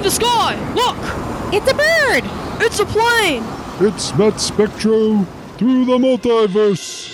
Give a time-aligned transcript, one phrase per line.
[0.00, 0.54] in the sky!
[0.74, 0.96] Look!
[1.52, 2.24] It's a bird!
[2.64, 3.44] It's a plane!
[3.80, 5.24] It's Matt Spectro
[5.58, 7.10] through the multiverse.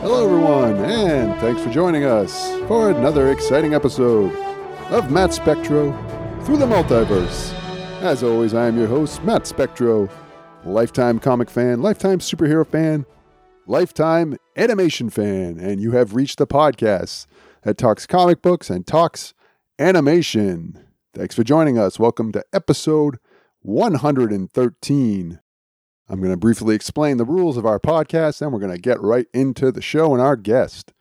[0.00, 4.53] Hello, everyone, and thanks for joining us for another exciting episode
[4.94, 5.90] of Matt Spectro
[6.44, 7.52] through the multiverse.
[8.00, 10.08] As always, I am your host, Matt Spectro,
[10.64, 13.04] lifetime comic fan, lifetime superhero fan,
[13.66, 17.26] lifetime animation fan, and you have reached the podcast
[17.62, 19.34] that talks comic books and talks
[19.80, 20.86] animation.
[21.12, 21.98] Thanks for joining us.
[21.98, 23.18] Welcome to episode
[23.62, 25.40] 113.
[26.08, 29.00] I'm going to briefly explain the rules of our podcast, and we're going to get
[29.00, 30.93] right into the show and our guest.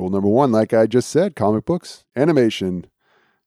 [0.00, 2.86] Rule number one, like I just said, comic books, animation.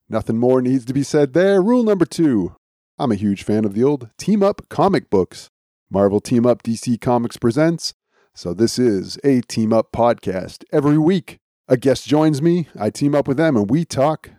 [0.08, 1.60] Nothing more needs to be said there.
[1.64, 2.56] Rule number two,
[3.00, 5.50] I'm a huge fan of the old team up comic books.
[5.90, 7.96] Marvel Team Up DC Comics presents.
[8.36, 10.64] So this is a team up podcast.
[10.72, 14.30] Every week, a guest joins me, I team up with them, and we talk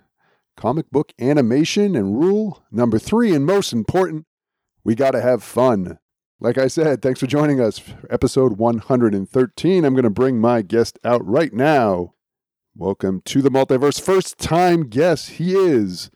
[0.56, 1.96] comic book animation.
[1.96, 4.24] And rule number three, and most important,
[4.84, 5.98] we got to have fun.
[6.44, 9.82] Like I said, thanks for joining us for episode 113.
[9.82, 12.12] I'm going to bring my guest out right now.
[12.76, 13.98] Welcome to the multiverse.
[13.98, 16.10] First time guest, he is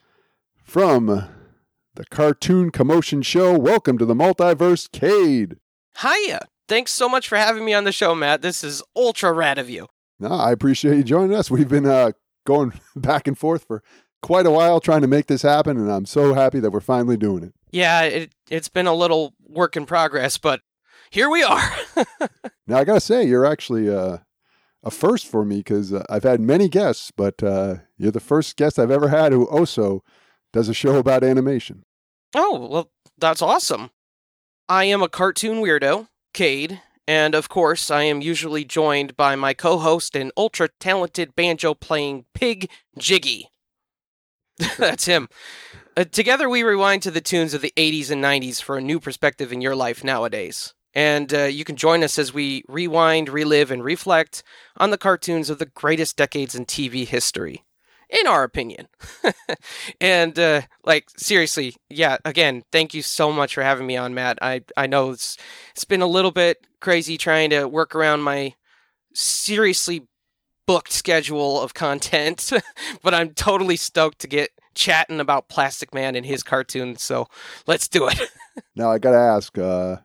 [0.62, 3.58] from the Cartoon Commotion Show.
[3.58, 5.56] Welcome to the multiverse, Cade.
[6.02, 6.40] Hiya!
[6.68, 8.42] Thanks so much for having me on the show, Matt.
[8.42, 9.86] This is ultra rad of you.
[10.20, 11.50] No, I appreciate you joining us.
[11.50, 12.12] We've been uh,
[12.44, 13.82] going back and forth for
[14.22, 17.16] quite a while trying to make this happen, and I'm so happy that we're finally
[17.16, 17.54] doing it.
[17.70, 20.60] Yeah, it, it's been a little work in progress, but
[21.10, 21.70] here we are.
[22.66, 24.18] Now, I got to say, you're actually uh,
[24.84, 28.56] a first for me because uh, I've had many guests, but uh, you're the first
[28.56, 30.04] guest I've ever had who also
[30.52, 31.84] does a show about animation.
[32.34, 33.90] oh, well, that's awesome.
[34.68, 39.54] I am a cartoon weirdo, Cade, and of course, I am usually joined by my
[39.54, 43.48] co host and ultra talented banjo playing pig, Jiggy.
[44.78, 45.28] that's him.
[45.96, 49.00] Uh, together, we rewind to the tunes of the 80s and 90s for a new
[49.00, 50.74] perspective in your life nowadays.
[50.94, 54.42] And uh, you can join us as we rewind, relive, and reflect
[54.76, 57.64] on the cartoons of the greatest decades in TV history,
[58.08, 58.88] in our opinion.
[60.00, 64.38] and, uh, like, seriously, yeah, again, thank you so much for having me on, Matt.
[64.40, 65.36] I, I know it's,
[65.72, 68.54] it's been a little bit crazy trying to work around my
[69.14, 70.06] seriously
[70.68, 72.52] booked schedule of content,
[73.02, 77.02] but I'm totally stoked to get chatting about Plastic Man and his cartoons.
[77.02, 77.26] So
[77.66, 78.20] let's do it.
[78.74, 79.98] Now, I got to ask, uh,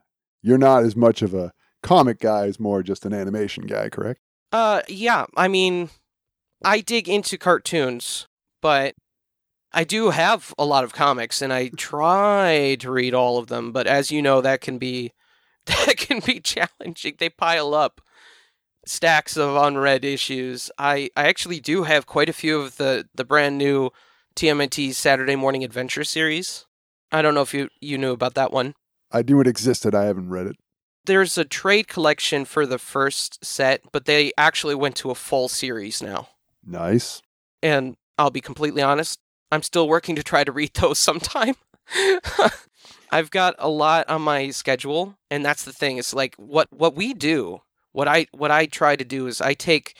[0.43, 4.21] you're not as much of a comic guy as more just an animation guy, correct?
[4.51, 5.25] Uh, yeah.
[5.35, 5.89] I mean,
[6.63, 8.27] I dig into cartoons,
[8.61, 8.93] but
[9.73, 13.71] I do have a lot of comics, and I try to read all of them.
[13.71, 15.13] But as you know, that can be
[15.65, 17.15] that can be challenging.
[17.17, 18.01] They pile up
[18.85, 20.71] stacks of unread issues.
[20.77, 23.91] I I actually do have quite a few of the the brand new
[24.35, 26.65] TMNT Saturday Morning Adventure series.
[27.11, 28.73] I don't know if you you knew about that one
[29.11, 29.93] I knew it existed.
[29.93, 30.55] I haven't read it.
[31.05, 35.47] there's a trade collection for the first set, but they actually went to a full
[35.49, 36.29] series now.
[36.65, 37.21] Nice.
[37.61, 39.19] And I'll be completely honest,
[39.51, 41.55] I'm still working to try to read those sometime.
[43.11, 45.97] I've got a lot on my schedule, and that's the thing.
[45.97, 47.61] It's like what what we do,
[47.93, 49.95] what I what I try to do is I take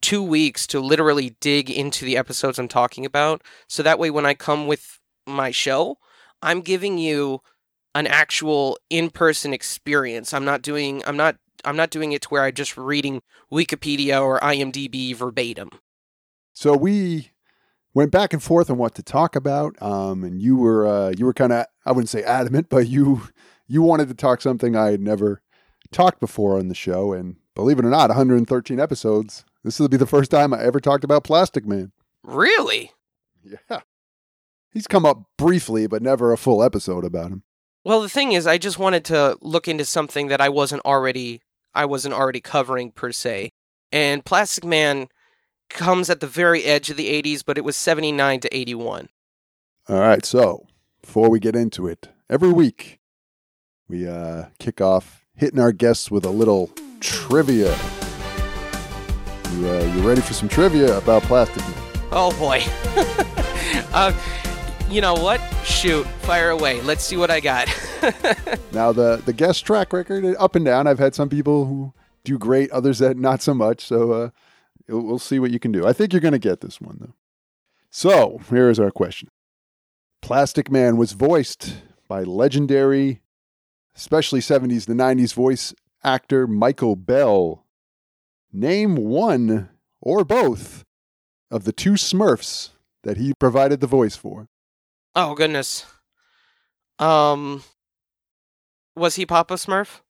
[0.00, 3.42] two weeks to literally dig into the episodes I'm talking about.
[3.68, 5.98] So that way when I come with my show,
[6.42, 7.40] I'm giving you
[7.94, 10.32] an actual in-person experience.
[10.32, 14.22] I'm not doing I'm not I'm not doing it to where I'm just reading Wikipedia
[14.22, 15.70] or IMDb verbatim.
[16.52, 17.30] So we
[17.94, 21.24] went back and forth on what to talk about, um, and you were uh, you
[21.24, 23.22] were kind of I wouldn't say adamant, but you
[23.66, 25.42] you wanted to talk something I had never
[25.92, 29.44] talked before on the show, and believe it or not, 113 episodes.
[29.64, 31.92] This will be the first time I ever talked about Plastic Man.
[32.22, 32.92] Really?
[33.42, 33.80] Yeah,
[34.72, 37.42] he's come up briefly, but never a full episode about him.
[37.84, 41.40] Well, the thing is, I just wanted to look into something that I wasn't already
[41.74, 43.50] I wasn't already covering per se.
[43.92, 45.08] And Plastic Man
[45.68, 49.08] comes at the very edge of the 80s, but it was 79 to 81.
[49.88, 50.66] All right, so
[51.00, 53.00] before we get into it, every week
[53.88, 56.70] we uh, kick off hitting our guests with a little
[57.00, 57.74] trivia.
[59.54, 61.74] You, uh, you ready for some trivia about Plastic Man?
[62.12, 62.62] Oh boy.
[63.94, 64.12] uh,
[64.90, 65.40] you know what?
[65.64, 66.82] Shoot, fire away.
[66.82, 67.68] Let's see what I got.
[68.72, 70.86] Now the the guest track record up and down.
[70.86, 71.92] I've had some people who
[72.24, 73.84] do great, others that not so much.
[73.84, 74.30] So uh,
[74.88, 75.86] we'll we'll see what you can do.
[75.86, 77.14] I think you're going to get this one though.
[77.90, 79.28] So here is our question
[80.22, 81.74] Plastic Man was voiced
[82.08, 83.20] by legendary,
[83.96, 87.66] especially 70s to 90s voice actor Michael Bell.
[88.52, 89.70] Name one
[90.00, 90.84] or both
[91.50, 92.70] of the two Smurfs
[93.02, 94.48] that he provided the voice for.
[95.14, 95.86] Oh goodness.
[96.98, 97.62] Um
[98.96, 100.00] was he Papa Smurf?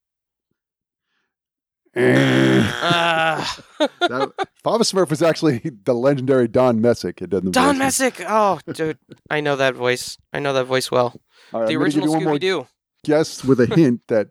[1.97, 3.44] Uh,
[3.79, 4.32] that,
[4.62, 7.21] Papa Smurf was actually the legendary Don Messick.
[7.21, 7.50] It doesn't.
[7.50, 8.23] Don Messick.
[8.29, 8.99] Oh, dude,
[9.29, 10.17] I know that voice.
[10.32, 11.21] I know that voice well.
[11.53, 12.67] Right, the I'm original you one more Scooby Doo.
[13.05, 14.29] Guess with a hint that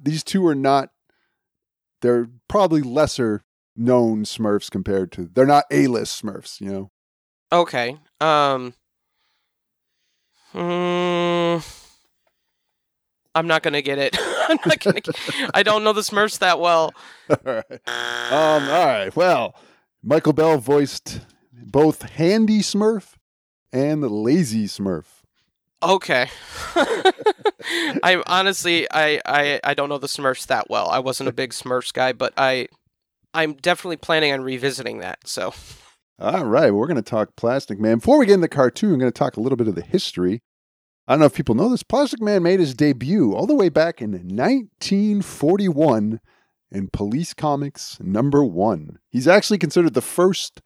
[0.00, 0.90] these two are not.
[2.00, 3.42] They're probably lesser
[3.76, 5.28] known Smurfs compared to.
[5.32, 6.60] They're not A-list Smurfs.
[6.60, 6.90] You know.
[7.50, 7.96] Okay.
[8.20, 8.74] Um.
[10.52, 11.58] hmm,
[13.34, 14.16] I'm not gonna get it.
[14.48, 15.00] I'm not gonna.
[15.00, 15.16] Get,
[15.54, 16.92] I don't know the Smurfs that well.
[17.30, 17.64] all right.
[17.70, 18.68] Um.
[18.68, 19.14] All right.
[19.16, 19.54] Well,
[20.02, 21.20] Michael Bell voiced
[21.52, 23.14] both Handy Smurf
[23.72, 25.17] and the Lazy Smurf.
[25.82, 26.28] Okay.
[26.74, 30.88] I honestly, I, I, I don't know the Smurfs that well.
[30.88, 32.68] I wasn't a big Smurfs guy, but I,
[33.32, 35.26] I'm definitely planning on revisiting that.
[35.26, 35.54] So.
[36.18, 37.98] All right, we're going to talk Plastic Man.
[37.98, 39.82] Before we get in the cartoon, I'm going to talk a little bit of the
[39.82, 40.42] history.
[41.06, 41.84] I don't know if people know this.
[41.84, 46.20] Plastic Man made his debut all the way back in 1941
[46.70, 48.98] in Police Comics number one.
[49.10, 50.60] He's actually considered the first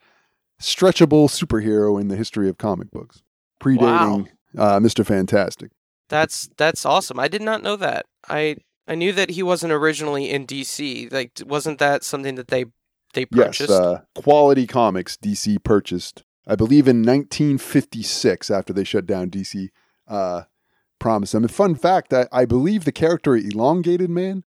[0.61, 3.23] stretchable superhero in the history of comic books,
[3.62, 5.04] predating uh, Mr.
[5.04, 5.70] Fantastic.
[6.08, 7.19] That's that's awesome.
[7.19, 8.06] I did not know that.
[8.28, 8.56] I
[8.87, 11.12] I knew that he wasn't originally in DC.
[11.12, 12.66] Like, wasn't that something that they
[13.14, 13.70] they purchased?
[13.70, 19.69] Yes, uh, Quality Comics DC purchased, I believe, in 1956 after they shut down DC.
[20.06, 20.43] Uh,
[20.98, 21.44] promised them.
[21.44, 24.44] And fun fact, I, I believe the character Elongated Man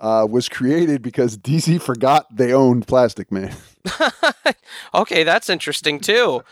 [0.00, 3.54] uh, was created because DC forgot they owned Plastic Man.
[4.94, 6.42] okay, that's interesting too.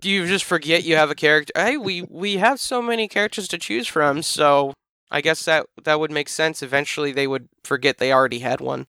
[0.00, 1.52] Do you just forget you have a character?
[1.56, 4.72] Hey, we we have so many characters to choose from, so
[5.10, 6.62] I guess that that would make sense.
[6.62, 8.86] Eventually, they would forget they already had one.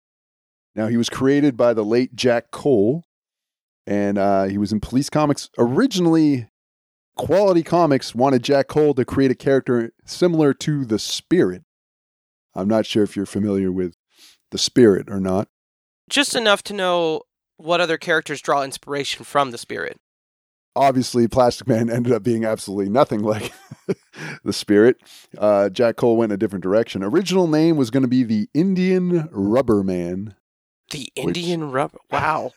[0.76, 3.04] Now, he was created by the late Jack Cole,
[3.86, 5.50] and uh, he was in Police Comics.
[5.58, 6.50] Originally,
[7.16, 11.64] Quality Comics wanted Jack Cole to create a character similar to the Spirit.
[12.54, 13.96] I'm not sure if you're familiar with
[14.52, 15.48] the Spirit or not.
[16.10, 17.22] Just enough to know
[17.58, 19.98] what other characters draw inspiration from the spirit.
[20.77, 23.51] Obviously, Plastic Man ended up being absolutely nothing like
[24.44, 24.97] the Spirit.
[25.38, 27.03] Uh, Jack Cole went a different direction.
[27.03, 30.35] Original name was going to be the Indian Rubber Man.
[30.91, 31.97] The Indian rubber.
[32.09, 32.53] Wow.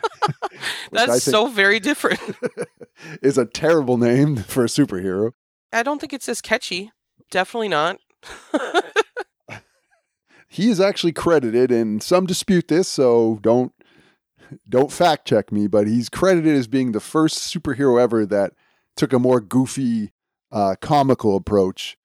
[0.92, 2.20] That's so very different.
[3.22, 5.32] is a terrible name for a superhero.
[5.72, 6.92] I don't think it's as catchy.
[7.30, 7.98] Definitely not.
[10.48, 13.72] He is actually credited, and some dispute this, so don't
[14.68, 15.66] don't fact check me.
[15.66, 18.52] But he's credited as being the first superhero ever that
[18.96, 20.12] took a more goofy,
[20.50, 21.96] uh, comical approach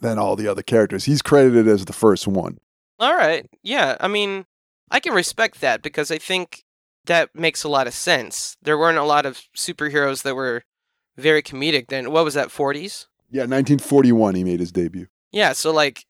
[0.00, 1.04] than all the other characters.
[1.04, 2.58] He's credited as the first one.
[2.98, 3.48] All right.
[3.62, 3.96] Yeah.
[4.00, 4.46] I mean,
[4.90, 6.64] I can respect that because I think
[7.06, 8.56] that makes a lot of sense.
[8.62, 10.64] There weren't a lot of superheroes that were
[11.16, 12.10] very comedic then.
[12.10, 13.06] What was that, 40s?
[13.30, 15.08] Yeah, 1941 he made his debut.
[15.32, 15.52] Yeah.
[15.52, 16.04] So, like,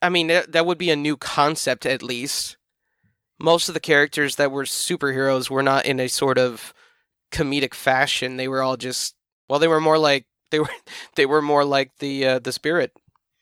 [0.00, 2.56] I mean, that, that would be a new concept at least.
[3.42, 6.72] Most of the characters that were superheroes were not in a sort of
[7.30, 8.36] comedic fashion.
[8.36, 9.14] They were all just,
[9.48, 10.70] well, they were more like, they were,
[11.16, 12.92] they were more like the, uh, the spirit.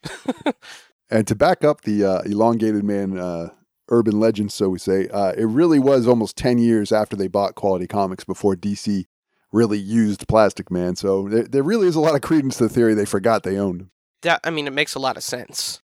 [1.13, 3.49] And to back up the uh, elongated man uh,
[3.89, 7.57] urban legend, so we say, uh, it really was almost 10 years after they bought
[7.57, 9.07] Quality Comics before DC
[9.51, 10.95] really used Plastic Man.
[10.95, 13.59] So there, there really is a lot of credence to the theory they forgot they
[13.59, 13.89] owned
[14.23, 15.81] that I mean it makes a lot of sense.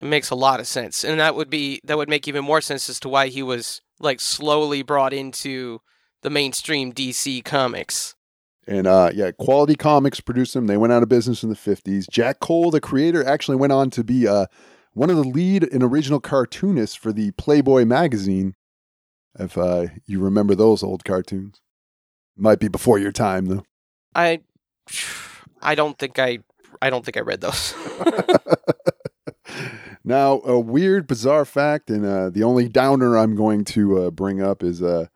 [0.00, 1.04] It makes a lot of sense.
[1.04, 3.82] And that would be that would make even more sense as to why he was
[3.98, 5.80] like slowly brought into
[6.22, 8.14] the mainstream DC comics.
[8.66, 10.66] And uh, yeah, Quality Comics produced them.
[10.66, 12.08] They went out of business in the 50s.
[12.08, 14.46] Jack Cole, the creator, actually went on to be uh,
[14.92, 18.54] one of the lead and original cartoonists for the Playboy magazine.
[19.38, 21.60] If uh, you remember those old cartoons,
[22.36, 23.64] might be before your time though.
[24.14, 24.40] I
[25.62, 26.38] I don't think I
[26.80, 27.74] I don't think I read those.
[30.04, 34.42] now, a weird, bizarre fact, and uh, the only downer I'm going to uh, bring
[34.42, 35.06] up is uh,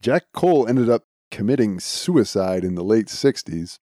[0.00, 3.78] Jack Cole ended up committing suicide in the late 60s.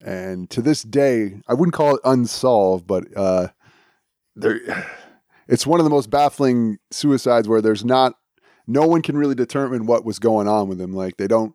[0.00, 3.48] And to this day, I wouldn't call it unsolved, but uh,
[4.34, 4.60] there,
[5.48, 8.14] it's one of the most baffling suicides where there's not,
[8.66, 10.92] no one can really determine what was going on with him.
[10.92, 11.54] Like they don't,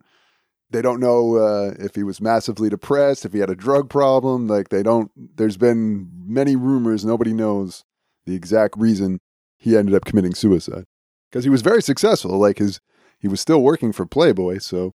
[0.70, 4.46] they don't know uh, if he was massively depressed, if he had a drug problem.
[4.46, 5.10] Like they don't.
[5.16, 7.04] There's been many rumors.
[7.04, 7.84] Nobody knows
[8.26, 9.20] the exact reason
[9.56, 10.84] he ended up committing suicide
[11.30, 12.38] because he was very successful.
[12.38, 12.80] Like his,
[13.18, 14.58] he was still working for Playboy.
[14.58, 14.92] So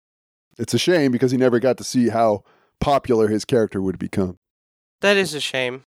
[0.58, 2.44] It's a shame because he never got to see how
[2.80, 4.38] popular his character would become.
[5.02, 5.86] That is a shame.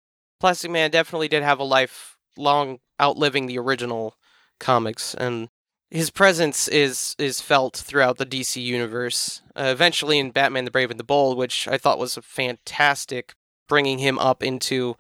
[0.41, 4.17] Plastic Man definitely did have a life long outliving the original
[4.59, 5.49] comics, and
[5.91, 9.43] his presence is is felt throughout the DC universe.
[9.55, 13.35] Uh, eventually, in Batman: The Brave and the Bold, which I thought was a fantastic,
[13.69, 14.97] bringing him up into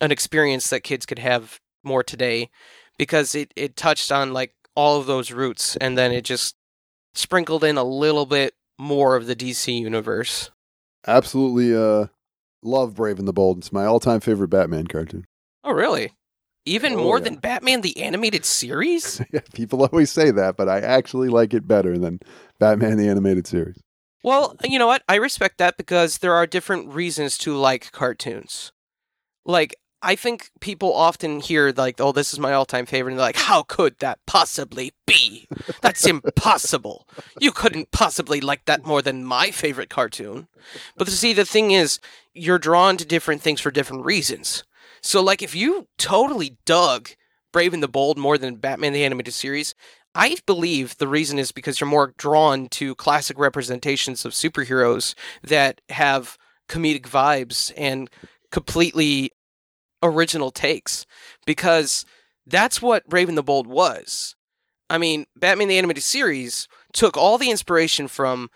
[0.00, 2.50] an experience that kids could have more today,
[2.98, 6.56] because it it touched on like all of those roots, and then it just
[7.14, 10.50] sprinkled in a little bit more of the DC universe.
[11.06, 12.06] Absolutely uh
[12.62, 13.58] love Brave and the Bold.
[13.58, 15.24] It's my all-time favorite Batman cartoon.
[15.64, 16.12] Oh, really?
[16.66, 17.24] Even Oh, more yeah.
[17.24, 19.20] than Batman the Animated Series?
[19.32, 22.20] yeah, people always say that, but I actually like it better than
[22.58, 23.80] Batman the animated series.
[24.22, 25.02] Well, you know what?
[25.08, 28.72] I respect that because there are different reasons to like cartoons.
[29.46, 33.18] Like, I think people often hear, like, oh, this is my all time favorite, and
[33.18, 35.46] they're like, how could that possibly be?
[35.82, 37.06] That's impossible.
[37.38, 40.48] You couldn't possibly like that more than my favorite cartoon.
[40.96, 41.98] But see, the thing is,
[42.34, 44.64] you're drawn to different things for different reasons.
[45.02, 47.10] So, like, if you totally dug
[47.52, 49.74] Brave and the Bold more than Batman the Animated Series,
[50.14, 55.80] I believe the reason is because you're more drawn to classic representations of superheroes that
[55.88, 56.36] have
[56.68, 58.10] comedic vibes and
[58.50, 59.30] completely
[60.02, 61.06] original takes
[61.46, 62.04] because
[62.46, 64.34] that's what Brave and the Bold was.
[64.88, 68.50] I mean, Batman the Animated Series took all the inspiration from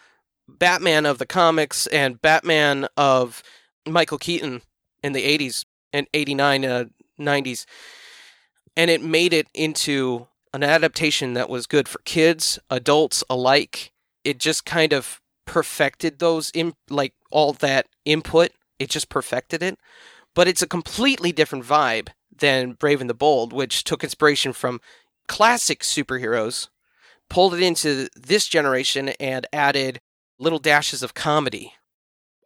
[0.48, 3.42] Batman of the comics and Batman of
[3.86, 4.62] Michael Keaton
[5.02, 6.84] in the 80s and 89 uh,
[7.18, 7.64] 90s
[8.76, 13.92] and it made it into an adaptation that was good for kids, adults alike.
[14.24, 18.50] It just kind of perfected those in like all that input.
[18.78, 19.78] It just perfected it.
[20.34, 24.80] But it's a completely different vibe than Brave and the Bold, which took inspiration from
[25.28, 26.68] classic superheroes,
[27.30, 30.00] pulled it into this generation and added
[30.38, 31.74] little dashes of comedy.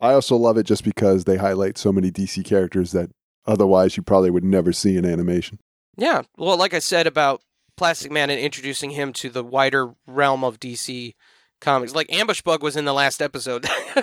[0.00, 3.10] I also love it just because they highlight so many DC characters that
[3.48, 5.58] otherwise you probably would never see in animation.
[5.96, 6.22] Yeah.
[6.36, 7.42] Well, like I said about
[7.76, 11.14] Plastic Man and introducing him to the wider realm of DC
[11.60, 11.94] comics.
[11.94, 13.66] Like Ambush Bug was in the last episode.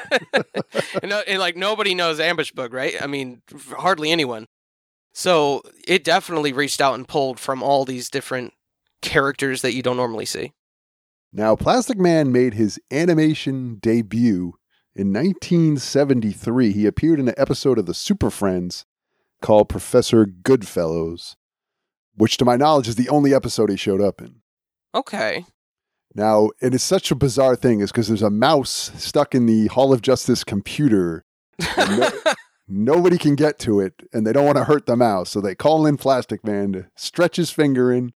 [1.01, 3.01] and, no- and like nobody knows Ambush Bug, right?
[3.01, 3.41] I mean,
[3.77, 4.47] hardly anyone.
[5.13, 8.53] So it definitely reached out and pulled from all these different
[9.01, 10.51] characters that you don't normally see.
[11.31, 14.55] Now, Plastic Man made his animation debut
[14.95, 16.71] in 1973.
[16.71, 18.85] He appeared in an episode of the Super Friends
[19.45, 21.35] called Professor Goodfellows,
[22.15, 24.41] which, to my knowledge, is the only episode he showed up in.
[24.95, 25.45] Okay.
[26.15, 29.67] Now, it is such a bizarre thing, is because there's a mouse stuck in the
[29.67, 31.25] Hall of Justice computer.
[31.77, 32.09] No-
[32.67, 35.53] Nobody can get to it, and they don't want to hurt the mouse, so they
[35.53, 38.13] call in Plastic Man to stretch his finger in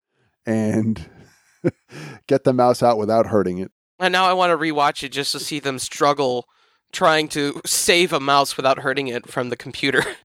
[0.46, 1.10] and
[2.28, 3.72] get the mouse out without hurting it.
[3.98, 6.46] and now I want to rewatch it just to see them struggle
[6.92, 10.04] trying to save a mouse without hurting it from the computer.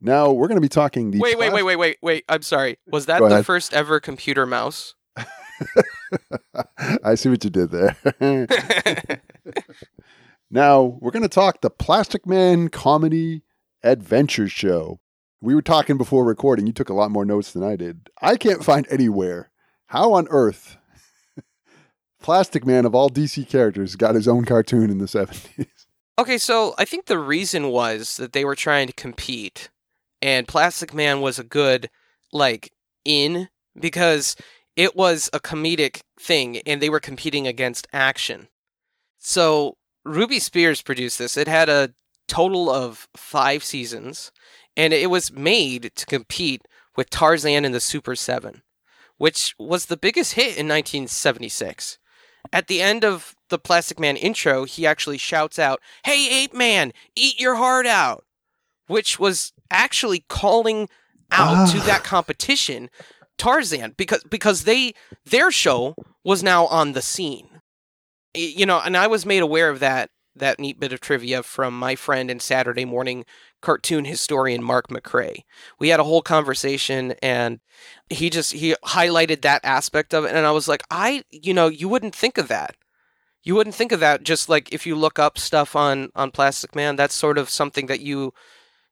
[0.00, 1.18] Now we're going to be talking the.
[1.18, 2.24] wait, wait, wait, wait, wait, wait.
[2.28, 2.78] I'm sorry.
[2.86, 3.46] Was that Go the ahead.
[3.46, 4.94] first ever computer mouse?
[7.04, 7.96] I see what you did there.
[10.50, 13.42] now we're going to talk the Plastic Man Comedy
[13.82, 15.00] Adventure Show.
[15.40, 16.66] We were talking before recording.
[16.66, 18.08] You took a lot more notes than I did.
[18.20, 19.50] I can't find anywhere
[19.86, 20.76] how on earth
[22.20, 25.66] Plastic Man of all DC characters got his own cartoon in the 70s.
[26.18, 29.70] Okay, so I think the reason was that they were trying to compete,
[30.20, 31.90] and Plastic Man was a good,
[32.32, 32.72] like,
[33.04, 33.48] in
[33.78, 34.36] because
[34.76, 38.48] it was a comedic thing, and they were competing against action.
[39.18, 41.36] So Ruby Spears produced this.
[41.36, 41.94] It had a
[42.28, 44.30] total of five seasons,
[44.76, 46.62] and it was made to compete
[46.96, 48.62] with Tarzan and the Super Seven,
[49.16, 51.98] which was the biggest hit in 1976.
[52.52, 56.92] At the end of the Plastic Man intro, he actually shouts out, Hey, Ape Man,
[57.14, 58.24] eat your heart out!
[58.86, 60.88] Which was actually calling
[61.30, 62.88] out to that competition
[63.38, 64.92] Tarzan because because they
[65.24, 65.94] their show
[66.24, 67.60] was now on the scene.
[68.34, 71.78] You know, and I was made aware of that that neat bit of trivia from
[71.78, 73.24] my friend and Saturday morning
[73.60, 75.42] cartoon historian Mark McCrae.
[75.78, 77.60] We had a whole conversation and
[78.08, 81.68] he just he highlighted that aspect of it and I was like, I you know,
[81.68, 82.76] you wouldn't think of that.
[83.42, 86.74] You wouldn't think of that just like if you look up stuff on on Plastic
[86.76, 88.32] Man, that's sort of something that you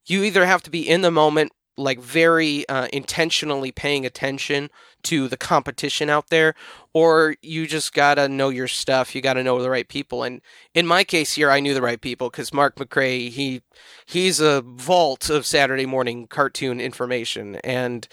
[0.07, 4.71] you either have to be in the moment like very uh, intentionally paying attention
[5.03, 6.55] to the competition out there
[6.95, 10.23] or you just gotta know your stuff you gotta know the right people.
[10.23, 10.41] And
[10.75, 13.63] in my case here i knew the right people because mark mccrae he
[14.07, 17.57] he's a vault of saturday morning cartoon information.
[17.57, 18.09] And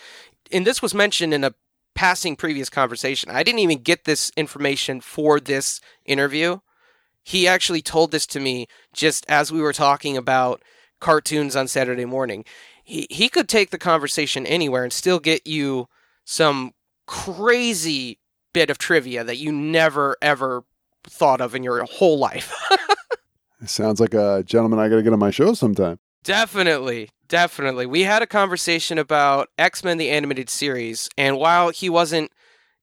[0.52, 1.54] and this was mentioned in a
[1.96, 3.30] passing previous conversation.
[3.32, 6.60] I didn't even get this information for this interview.
[7.24, 10.62] He actually told this to me just as we were talking about
[11.04, 12.46] cartoons on Saturday morning.
[12.84, 15.88] He he could take the conversation anywhere and still get you
[16.26, 16.72] some
[17.06, 18.20] crazy
[18.54, 20.64] bit of trivia that you never ever
[21.04, 22.54] thought of in your whole life.
[23.66, 26.00] Sounds like a gentleman I got to get on my show sometime.
[26.24, 27.86] Definitely, definitely.
[27.86, 32.32] We had a conversation about X Men the Animated Series, and while he wasn't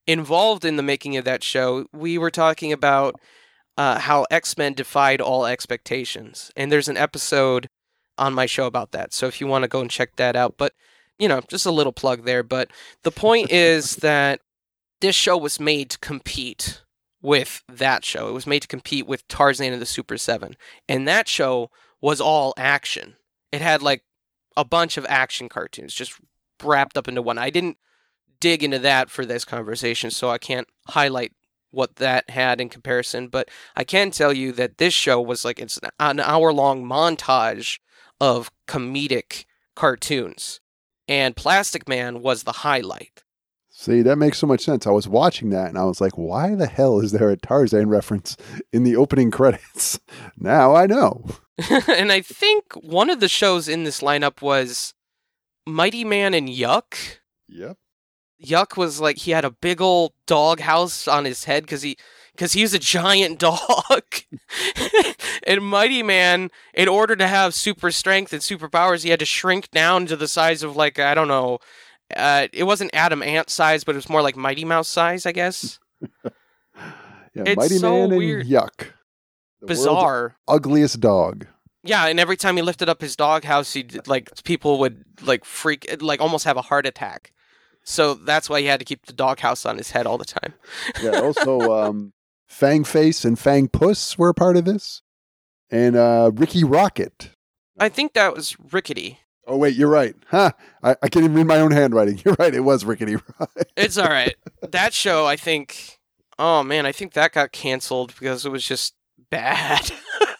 [0.07, 3.19] involved in the making of that show, we were talking about
[3.77, 6.51] uh, how X Men defied all expectations.
[6.55, 7.67] And there's an episode
[8.21, 9.13] on my show about that.
[9.13, 10.73] So if you want to go and check that out, but
[11.17, 12.43] you know, just a little plug there.
[12.43, 12.69] But
[13.03, 14.39] the point is that
[15.01, 16.83] this show was made to compete
[17.21, 18.27] with that show.
[18.27, 20.55] It was made to compete with Tarzan and the Super 7.
[20.87, 23.15] And that show was all action.
[23.51, 24.03] It had like
[24.55, 26.13] a bunch of action cartoons just
[26.63, 27.37] wrapped up into one.
[27.37, 27.77] I didn't
[28.39, 31.33] dig into that for this conversation, so I can't highlight
[31.71, 35.59] what that had in comparison, but I can tell you that this show was like
[35.59, 37.79] it's an hour long montage
[38.21, 39.43] of comedic
[39.75, 40.61] cartoons.
[41.07, 43.23] And Plastic Man was the highlight.
[43.69, 44.85] See, that makes so much sense.
[44.85, 47.89] I was watching that and I was like, why the hell is there a Tarzan
[47.89, 48.37] reference
[48.71, 49.99] in the opening credits?
[50.37, 51.25] now I know.
[51.87, 54.93] and I think one of the shows in this lineup was
[55.65, 56.95] Mighty Man and Yuck.
[57.47, 57.77] Yep.
[58.45, 61.97] Yuck was like he had a big old dog house on his head because he
[62.33, 64.03] because he was a giant dog.
[65.47, 69.69] and Mighty Man, in order to have super strength and superpowers, he had to shrink
[69.71, 71.59] down to the size of like I don't know.
[72.15, 75.31] Uh, it wasn't Atom Ant size, but it was more like Mighty Mouse size, I
[75.31, 75.79] guess.
[77.33, 78.41] Yeah, It's Mighty so Man weird.
[78.45, 78.87] and Yuck.
[79.61, 80.35] The Bizarre.
[80.49, 81.47] ugliest dog.
[81.83, 86.01] Yeah, and every time he lifted up his doghouse, he like people would like freak,
[86.01, 87.31] like almost have a heart attack.
[87.83, 90.53] So that's why he had to keep the doghouse on his head all the time.
[91.01, 92.11] Yeah, also um,
[92.51, 95.01] Fang Face and Fang Puss were a part of this.
[95.71, 97.31] And uh, Ricky Rocket.
[97.79, 99.19] I think that was rickety.
[99.47, 100.15] Oh, wait, you're right.
[100.27, 100.51] Huh.
[100.83, 102.21] I, I can't even read my own handwriting.
[102.25, 102.53] You're right.
[102.53, 103.71] It was Rickety Rocket.
[103.77, 104.35] It's all right.
[104.69, 105.97] that show, I think.
[106.37, 108.93] Oh man, I think that got canceled because it was just
[109.29, 109.91] bad.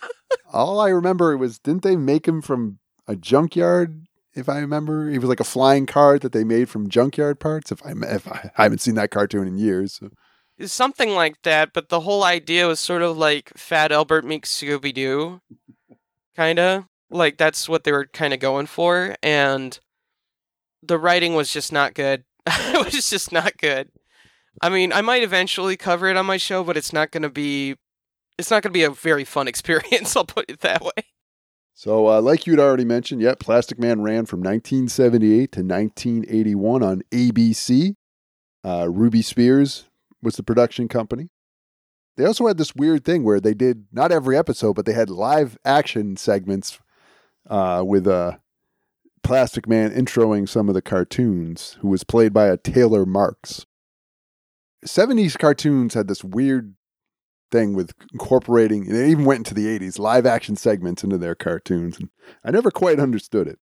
[0.54, 4.06] All I remember was, didn't they make him from a junkyard?
[4.36, 7.72] If I remember, he was like a flying cart that they made from junkyard parts.
[7.72, 10.10] If I if I, I haven't seen that cartoon in years, so.
[10.62, 14.56] It's Something like that, but the whole idea was sort of like Fat Albert meets
[14.56, 15.42] Scooby Doo,
[16.36, 19.80] kind of like that's what they were kind of going for, and
[20.84, 22.26] the writing was just not good.
[22.46, 23.90] it was just not good.
[24.62, 27.30] I mean, I might eventually cover it on my show, but it's not going to
[27.30, 27.76] be.
[28.38, 30.16] It's not going to be a very fun experience.
[30.16, 31.06] I'll put it that way.
[31.74, 37.02] So, uh, like you'd already mentioned, yep, Plastic Man ran from 1978 to 1981 on
[37.12, 37.96] ABC.
[38.64, 39.86] Uh, Ruby Spears
[40.22, 41.30] was the production company.
[42.18, 45.10] They also had this weird thing where they did not every episode, but they had
[45.10, 46.80] live action segments
[47.50, 48.38] uh, with uh,
[49.24, 53.66] Plastic Man introing some of the cartoons, who was played by a Taylor Marks.
[54.86, 56.76] 70s cartoons had this weird
[57.52, 61.36] thing with incorporating, and it even went into the 80s, live action segments into their
[61.36, 62.00] cartoons.
[62.00, 62.10] And
[62.44, 63.60] I never quite understood it.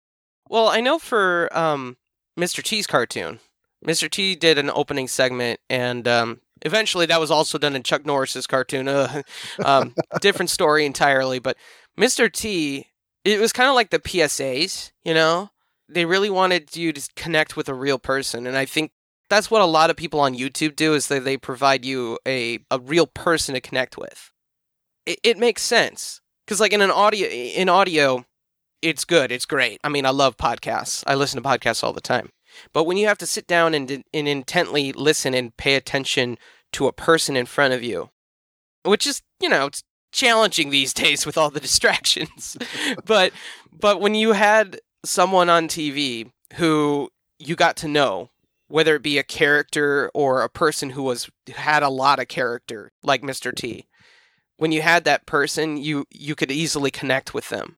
[0.48, 1.96] Well, I know for um,
[2.38, 2.62] Mr.
[2.62, 3.40] T's cartoon,
[3.84, 4.10] Mr.
[4.10, 8.46] T did an opening segment, and um, eventually that was also done in Chuck Norris's
[8.46, 8.88] cartoon.
[8.88, 9.22] Uh,
[9.64, 11.56] um, different story entirely, but
[11.98, 12.32] Mr.
[12.32, 12.88] T,
[13.24, 15.50] it was kind of like the PSAs, you know?
[15.88, 18.92] They really wanted you to connect with a real person, and I think
[19.28, 22.58] that's what a lot of people on YouTube do is that they provide you a,
[22.70, 24.32] a real person to connect with.
[25.06, 28.24] It, it makes sense because like in an audio in audio,
[28.82, 29.80] it's good, it's great.
[29.84, 31.04] I mean, I love podcasts.
[31.06, 32.30] I listen to podcasts all the time.
[32.72, 36.38] But when you have to sit down and, and intently listen and pay attention
[36.72, 38.10] to a person in front of you,
[38.84, 42.56] which is you know it's challenging these days with all the distractions,
[43.04, 43.32] but
[43.72, 48.30] but when you had someone on TV who you got to know
[48.68, 52.90] whether it be a character or a person who was had a lot of character
[53.02, 53.54] like Mr.
[53.54, 53.86] T.
[54.56, 57.76] When you had that person, you you could easily connect with them.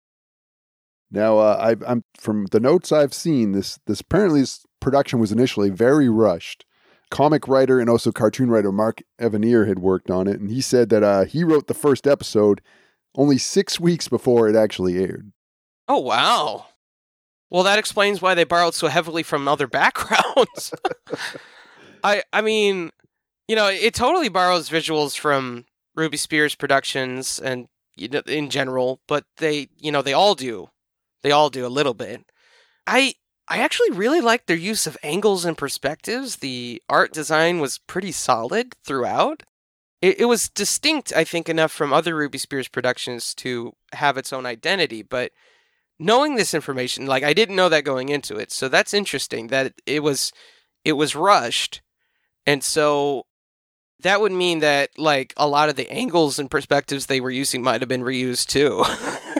[1.11, 3.53] Now, uh, I, I'm from the notes I've seen.
[3.53, 6.65] This this apparently this production was initially very rushed.
[7.11, 10.89] Comic writer and also cartoon writer Mark Evanier had worked on it, and he said
[10.89, 12.61] that uh, he wrote the first episode
[13.15, 15.33] only six weeks before it actually aired.
[15.89, 16.67] Oh wow.
[17.49, 20.75] Well, that explains why they borrowed so heavily from other backgrounds.
[22.05, 22.91] I I mean,
[23.49, 29.01] you know, it totally borrows visuals from Ruby Spears Productions and you know, in general,
[29.09, 30.69] but they, you know, they all do.
[31.23, 32.25] They all do a little bit.
[32.87, 33.15] I
[33.49, 36.37] I actually really liked their use of angles and perspectives.
[36.37, 39.45] The art design was pretty solid throughout.
[40.03, 44.33] it, it was distinct, I think, enough from other Ruby Spears productions to have its
[44.33, 45.03] own identity.
[45.03, 45.33] But
[45.99, 49.75] knowing this information, like I didn't know that going into it, so that's interesting that
[49.87, 50.33] it was
[50.85, 51.83] it was rushed,
[52.47, 53.27] and so
[54.01, 57.63] that would mean that like a lot of the angles and perspectives they were using
[57.63, 58.85] might have been reused too.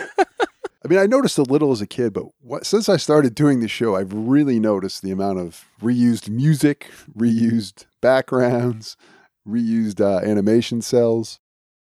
[0.87, 3.59] I mean, I noticed a little as a kid, but what, since I started doing
[3.59, 8.97] the show, I've really noticed the amount of reused music, reused backgrounds,
[9.45, 11.41] reused uh, animation cells.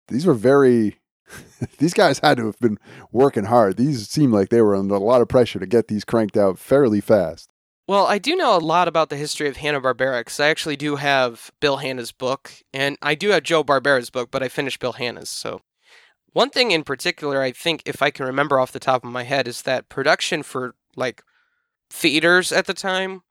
[0.08, 0.98] These were very.
[1.78, 2.80] these guys had to have been
[3.12, 3.78] working hard.
[3.78, 6.58] These seemed like they were under a lot of pressure to get these cranked out
[6.58, 7.52] fairly fast.
[7.88, 10.76] Well, I do know a lot about the history of Hanna Barbera because I actually
[10.76, 14.80] do have Bill Hanna's book, and I do have Joe Barbera's book, but I finished
[14.80, 15.30] Bill Hanna's.
[15.30, 15.62] So,
[16.38, 19.24] one thing in particular, I think, if I can remember off the top of my
[19.24, 21.24] head, is that production for like
[21.90, 23.24] theaters at the time.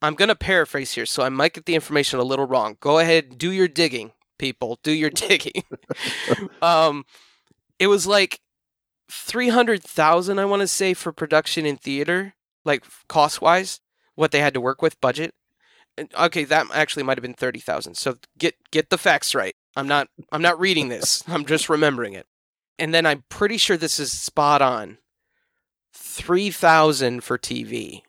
[0.00, 2.78] I'm gonna paraphrase here, so I might get the information a little wrong.
[2.80, 4.78] Go ahead, do your digging, people.
[4.82, 5.62] Do your digging.
[6.62, 7.04] um,
[7.78, 8.40] it was like
[9.10, 12.32] three hundred thousand, I want to say, for production in theater,
[12.64, 13.80] like cost wise
[14.14, 15.34] what they had to work with budget.
[16.18, 17.96] Okay, that actually might have been thirty thousand.
[17.96, 19.54] So get get the facts right.
[19.76, 21.22] I'm not I'm not reading this.
[21.28, 22.26] I'm just remembering it.
[22.78, 24.98] And then I'm pretty sure this is spot on.
[25.92, 28.02] Three thousand for TV.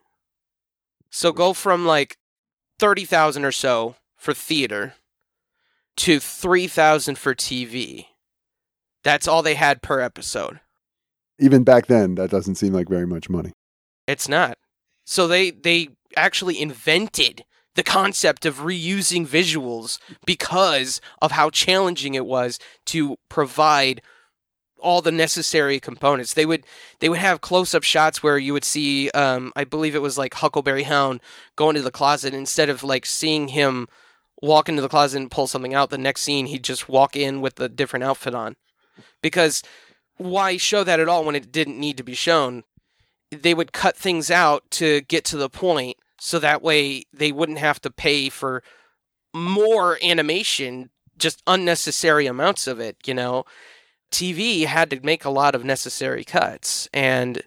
[1.10, 2.18] So go from like
[2.78, 4.94] thirty thousand or so for theater
[5.98, 8.06] to three thousand for TV.
[9.04, 10.60] That's all they had per episode.
[11.40, 13.54] Even back then, that doesn't seem like very much money.
[14.08, 14.58] It's not.
[15.06, 17.44] So they they actually invented
[17.76, 24.02] the concept of reusing visuals because of how challenging it was to provide
[24.82, 26.34] all the necessary components.
[26.34, 26.66] They would
[27.00, 30.18] they would have close up shots where you would see um, I believe it was
[30.18, 31.22] like Huckleberry Hound
[31.56, 33.88] go into the closet instead of like seeing him
[34.42, 37.42] walk into the closet and pull something out, the next scene he'd just walk in
[37.42, 38.56] with a different outfit on.
[39.22, 39.64] Because
[40.18, 42.64] why show that at all when it didn't need to be shown?
[43.32, 47.60] They would cut things out to get to the point so that way they wouldn't
[47.60, 48.64] have to pay for
[49.34, 53.46] more animation, just unnecessary amounts of it, you know.
[54.12, 57.42] TV had to make a lot of necessary cuts and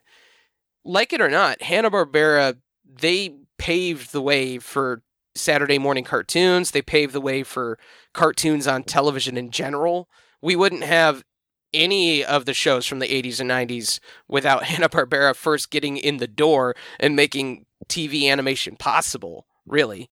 [0.84, 2.56] like it or not, Hanna-Barbera
[3.00, 5.02] they paved the way for
[5.34, 7.78] Saturday morning cartoons, they paved the way for
[8.12, 10.08] cartoons on television in general.
[10.42, 11.24] We wouldn't have
[11.72, 13.98] any of the shows from the 80s and 90s
[14.28, 20.10] without Hanna-Barbera first getting in the door and making TV animation possible, really.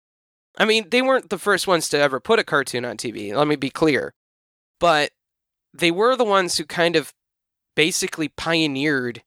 [0.57, 3.47] I mean, they weren't the first ones to ever put a cartoon on TV, let
[3.47, 4.13] me be clear.
[4.79, 5.11] But
[5.73, 7.13] they were the ones who kind of
[7.75, 9.23] basically pioneered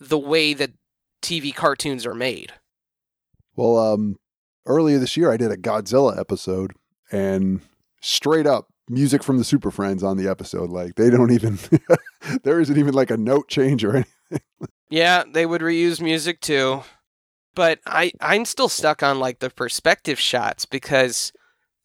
[0.00, 0.72] the way that
[1.22, 2.52] TV cartoons are made.
[3.56, 4.16] Well, um,
[4.66, 6.72] earlier this year, I did a Godzilla episode,
[7.10, 7.60] and
[8.00, 10.70] straight up music from the Super Friends on the episode.
[10.70, 11.58] Like they don't even,
[12.44, 14.40] there isn't even like a note change or anything.
[14.90, 16.82] Yeah, they would reuse music too
[17.58, 21.32] but I I'm still stuck on like the perspective shots because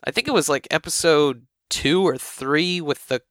[0.03, 3.23] I think it was like episode two or three with the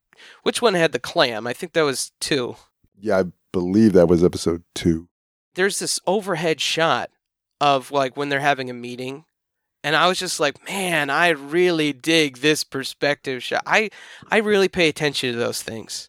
[0.43, 1.47] which one had the clam?
[1.47, 2.57] I think that was two.
[2.99, 5.09] Yeah, I believe that was episode two.
[5.55, 7.11] There's this overhead shot
[7.61, 9.25] of like when they're having a meeting.
[9.85, 13.63] And I was just like, man, I really dig this perspective shot.
[13.67, 13.91] I
[14.31, 16.09] I really pay attention to those things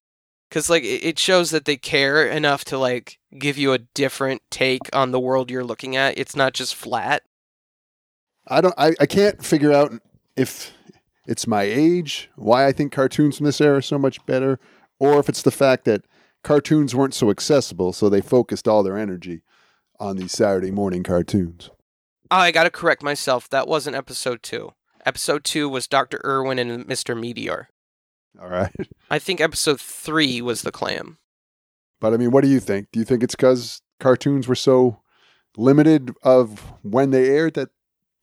[0.54, 4.82] because like it shows that they care enough to like give you a different take
[4.94, 7.24] on the world you're looking at it's not just flat
[8.48, 9.92] i don't i, I can't figure out
[10.36, 10.72] if
[11.28, 14.60] it's my age why i think cartoons from this era are so much better
[15.00, 16.06] or if it's the fact that
[16.44, 19.42] cartoons weren't so accessible so they focused all their energy
[20.00, 21.70] on these saturday morning cartoons
[22.32, 24.74] oh, i gotta correct myself that wasn't episode two
[25.06, 27.70] episode two was dr irwin and mr meteor
[28.42, 28.74] all right.
[29.10, 31.18] I think episode three was the clam.
[32.00, 32.88] But I mean, what do you think?
[32.92, 35.02] Do you think it's because cartoons were so
[35.56, 37.70] limited of when they aired that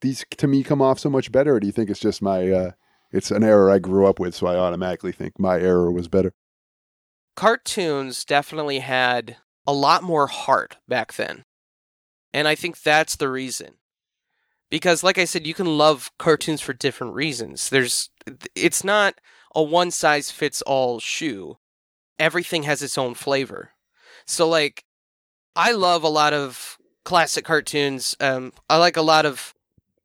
[0.01, 2.49] these to me come off so much better, or do you think it's just my
[2.49, 2.71] uh,
[3.11, 6.33] it's an error I grew up with, so I automatically think my error was better?
[7.35, 11.45] Cartoons definitely had a lot more heart back then.
[12.33, 13.75] And I think that's the reason.
[14.69, 17.69] Because like I said, you can love cartoons for different reasons.
[17.69, 18.09] There's
[18.55, 19.15] it's not
[19.53, 21.57] a one size fits all shoe.
[22.17, 23.71] Everything has its own flavor.
[24.25, 24.85] So like
[25.55, 28.15] I love a lot of classic cartoons.
[28.21, 29.53] Um, I like a lot of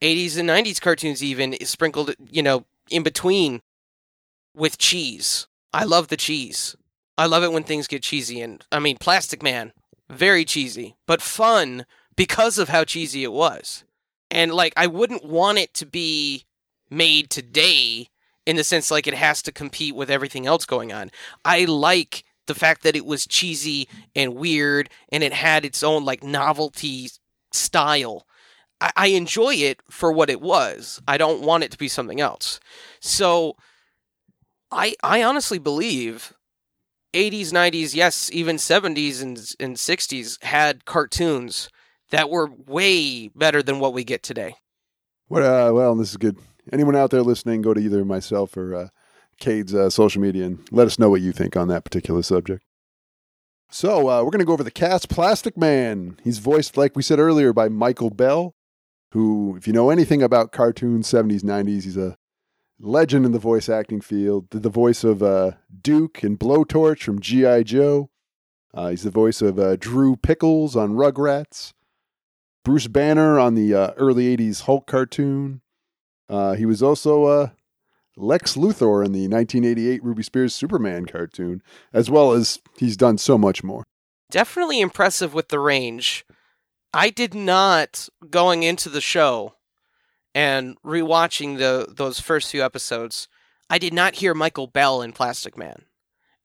[0.03, 3.63] 80s and 90s cartoons even sprinkled, you know, in between
[4.55, 5.47] with cheese.
[5.73, 6.77] I love the cheese.
[7.19, 9.73] I love it when things get cheesy and I mean Plastic Man,
[10.09, 13.85] very cheesy, but fun because of how cheesy it was.
[14.31, 16.45] And like I wouldn't want it to be
[16.91, 18.09] made today
[18.45, 21.11] in the sense like it has to compete with everything else going on.
[21.45, 26.05] I like the fact that it was cheesy and weird and it had its own
[26.05, 27.11] like novelty
[27.53, 28.27] style.
[28.81, 31.01] I, I enjoy it for what it was.
[31.07, 32.61] I don't want it to be something else.
[33.01, 33.57] So
[34.71, 36.33] I I honestly believe
[37.15, 41.71] 80s, 90s, yes, even 70s and, and 60s had cartoons
[42.11, 44.55] that were way better than what we get today.
[45.29, 45.43] What?
[45.43, 46.37] Uh, well, this is good.
[46.73, 48.89] Anyone out there listening, go to either myself or uh,
[49.41, 52.63] Cade's uh, social media and let us know what you think on that particular subject.
[53.71, 55.09] So uh, we're going to go over the cast.
[55.09, 56.19] Plastic Man.
[56.23, 58.55] He's voiced, like we said earlier, by Michael Bell,
[59.17, 62.19] who, if you know anything about cartoons, 70s, 90s, he's a
[62.79, 64.51] legend in the voice acting field.
[64.51, 67.63] Did the voice of uh, Duke and Blowtorch from G.I.
[67.63, 68.11] Joe.
[68.75, 71.73] Uh, he's the voice of uh, Drew Pickles on Rugrats.
[72.63, 75.63] Bruce Banner on the uh, early 80s Hulk cartoon.
[76.29, 77.49] Uh, he was also uh,
[78.19, 83.39] Lex Luthor in the 1988 Ruby Spears Superman cartoon, as well as he's done so
[83.39, 83.83] much more.
[84.31, 86.27] Definitely impressive with the range.
[86.97, 89.57] I did not, going into the show
[90.35, 93.29] and rewatching the those first few episodes,
[93.69, 95.83] I did not hear Michael Bell in Plastic Man.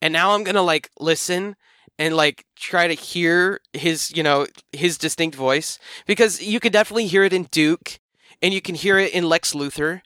[0.02, 1.56] And now I'm to like listen
[1.98, 7.08] and like try to hear his, you know, his distinct voice because you could definitely
[7.08, 8.02] hear it in Duke
[8.42, 10.02] and you can hear it in Lex Luthor,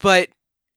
[0.00, 0.30] but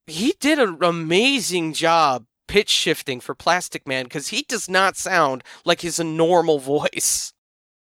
[0.07, 5.41] he did an amazing job pitch shifting for Plastic Man because he does not sound
[5.63, 7.31] like his normal voice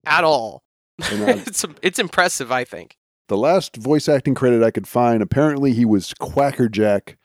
[0.05, 0.64] at all.
[1.03, 1.07] Uh,
[1.47, 2.97] it's it's impressive, I think.
[3.29, 7.17] the last voice acting credit I could find, apparently he was Quackerjack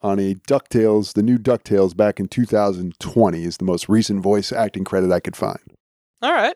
[0.00, 4.84] on a DuckTales, the new DuckTales back in 2020 is the most recent voice acting
[4.84, 5.58] credit I could find.
[6.22, 6.54] All right.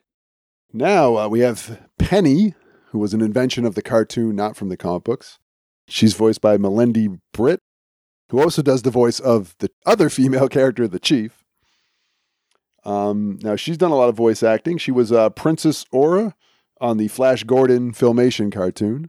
[0.73, 2.55] Now uh, we have Penny,
[2.91, 5.39] who was an invention of the cartoon, not from the comic books.
[5.89, 7.61] She's voiced by Melendy Britt,
[8.31, 11.43] who also does the voice of the other female character, the Chief.
[12.85, 14.79] Um, now she's done a lot of voice acting.
[14.79, 16.35] She was uh, Princess Aura
[16.83, 19.09] on the Flash Gordon Filmation cartoon.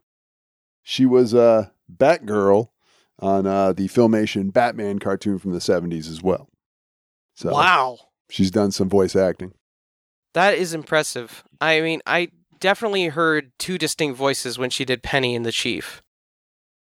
[0.84, 2.70] She was uh, Batgirl
[3.20, 6.50] on uh, the Filmation Batman cartoon from the 70s as well.
[7.34, 7.98] So wow.
[8.30, 9.54] she's done some voice acting.
[10.36, 11.44] That is impressive.
[11.60, 16.04] I mean, I definitely heard two distinct voices when she did Penny and the Chief.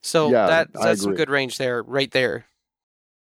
[0.02, 2.46] So Yeah, that, that's some good range there, right there.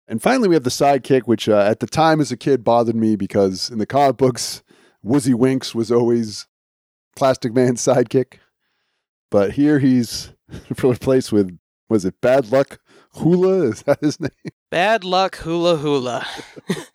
[0.07, 2.95] And finally, we have the sidekick, which uh, at the time as a kid bothered
[2.95, 4.63] me because in the comic books,
[5.03, 6.47] Woozy Winks was always
[7.17, 8.39] Plastic Man's sidekick.
[9.31, 10.33] But here he's
[10.83, 12.79] replaced with, was it Bad Luck
[13.15, 13.65] Hula?
[13.65, 14.31] Is that his name?
[14.71, 16.27] Bad luck hula hula.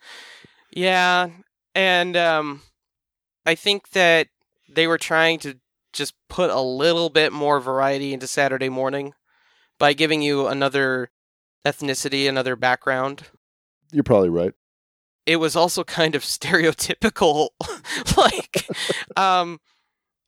[0.72, 1.28] yeah,
[1.74, 2.62] and um
[3.46, 4.28] I think that
[4.68, 5.58] they were trying to
[5.92, 9.14] just put a little bit more variety into Saturday morning
[9.78, 11.10] by giving you another
[11.64, 13.22] ethnicity, another background.
[13.92, 14.52] You're probably right.
[15.24, 17.50] It was also kind of stereotypical
[18.16, 18.66] like
[19.16, 19.60] um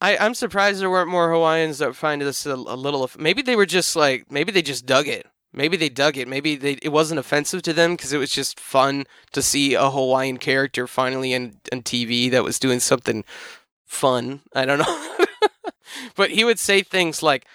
[0.00, 3.10] I, I'm surprised there weren't more Hawaiians that find this a, a little.
[3.18, 5.26] Maybe they were just like, maybe they just dug it.
[5.52, 6.28] Maybe they dug it.
[6.28, 9.90] Maybe they, it wasn't offensive to them because it was just fun to see a
[9.90, 13.24] Hawaiian character finally in, on TV that was doing something
[13.84, 14.40] fun.
[14.54, 15.16] I don't know.
[16.16, 17.46] but he would say things like,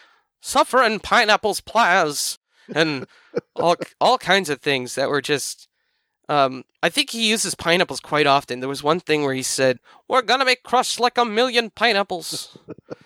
[0.45, 2.37] suffering pineapples plaz,
[2.73, 3.07] and
[3.55, 5.67] all, all kinds of things that were just.
[6.27, 8.59] Um, I think he uses pineapples quite often.
[8.59, 12.57] There was one thing where he said, "We're gonna be crushed like a million pineapples."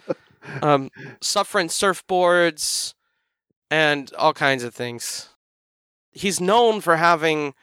[0.61, 0.89] um,
[1.21, 2.93] suffering surfboards,
[3.69, 5.29] and all kinds of things.
[6.11, 7.53] He's known for having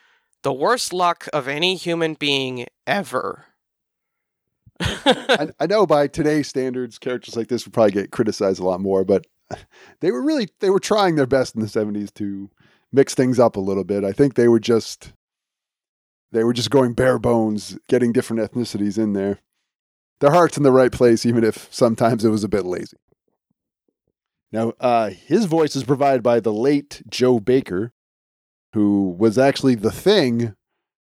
[0.42, 3.46] the worst luck of any human being ever.
[4.78, 8.80] I, I know by today's standards, characters like this would probably get criticized a lot
[8.80, 9.26] more, but
[10.00, 12.50] they were really they were trying their best in the '70s to
[12.92, 14.04] mix things up a little bit.
[14.04, 15.12] I think they were just
[16.32, 19.40] they were just going bare bones, getting different ethnicities in there.
[20.20, 22.96] Their heart's in the right place, even if sometimes it was a bit lazy.
[24.50, 27.92] Now, uh, his voice is provided by the late Joe Baker,
[28.72, 30.54] who was actually the Thing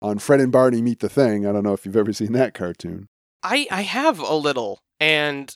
[0.00, 1.46] on Fred and Barney Meet the Thing.
[1.46, 3.09] I don't know if you've ever seen that cartoon.
[3.42, 5.55] I I have a little, and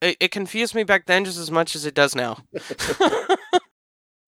[0.00, 2.44] it, it confused me back then just as much as it does now.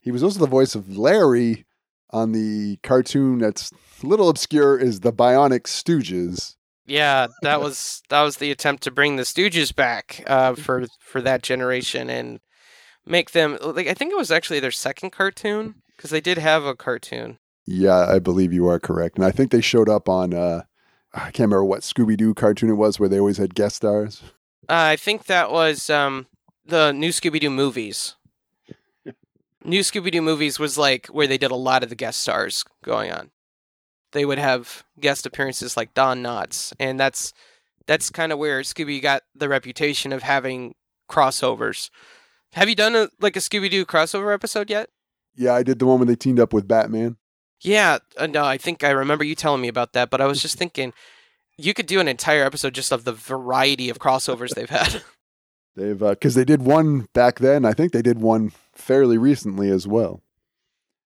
[0.03, 1.65] He was also the voice of Larry
[2.13, 3.73] on the cartoon that's
[4.03, 6.57] a little obscure is the Bionic Stooges.
[6.87, 11.21] yeah, that was that was the attempt to bring the Stooges back uh, for for
[11.21, 12.41] that generation and
[13.07, 16.65] make them like I think it was actually their second cartoon because they did have
[16.65, 17.39] a cartoon.
[17.65, 19.17] Yeah, I believe you are correct.
[19.17, 20.63] And I think they showed up on uh
[21.15, 24.23] I can't remember what Scooby Doo cartoon it was where they always had guest stars.
[24.69, 26.27] Uh, I think that was um,
[26.65, 28.17] the new Scooby Doo movies.
[29.65, 32.65] New Scooby Doo movies was like where they did a lot of the guest stars
[32.85, 33.31] going on.
[34.13, 37.33] They would have guest appearances like Don Knotts, and that's
[37.87, 40.75] that's kind of where Scooby got the reputation of having
[41.11, 41.91] crossovers.
[42.53, 44.91] Have you done a like a Scooby Doo crossover episode yet?
[45.35, 47.17] Yeah, I did the one when they teamed up with Batman.
[47.63, 50.43] Yeah, uh, no, I think I remember you telling me about that, but I was
[50.43, 50.93] just thinking
[51.57, 55.03] you could do an entire episode just of the variety of crossovers they've had.
[55.75, 57.65] They've because they did one back then.
[57.65, 60.23] I think they did one fairly recently as well.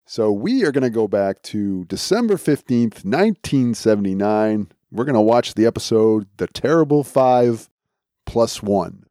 [0.05, 4.71] So we are going to go back to December fifteenth, nineteen seventy nine.
[4.91, 7.69] We're going to watch the episode "The Terrible Five
[8.25, 9.03] Plus One."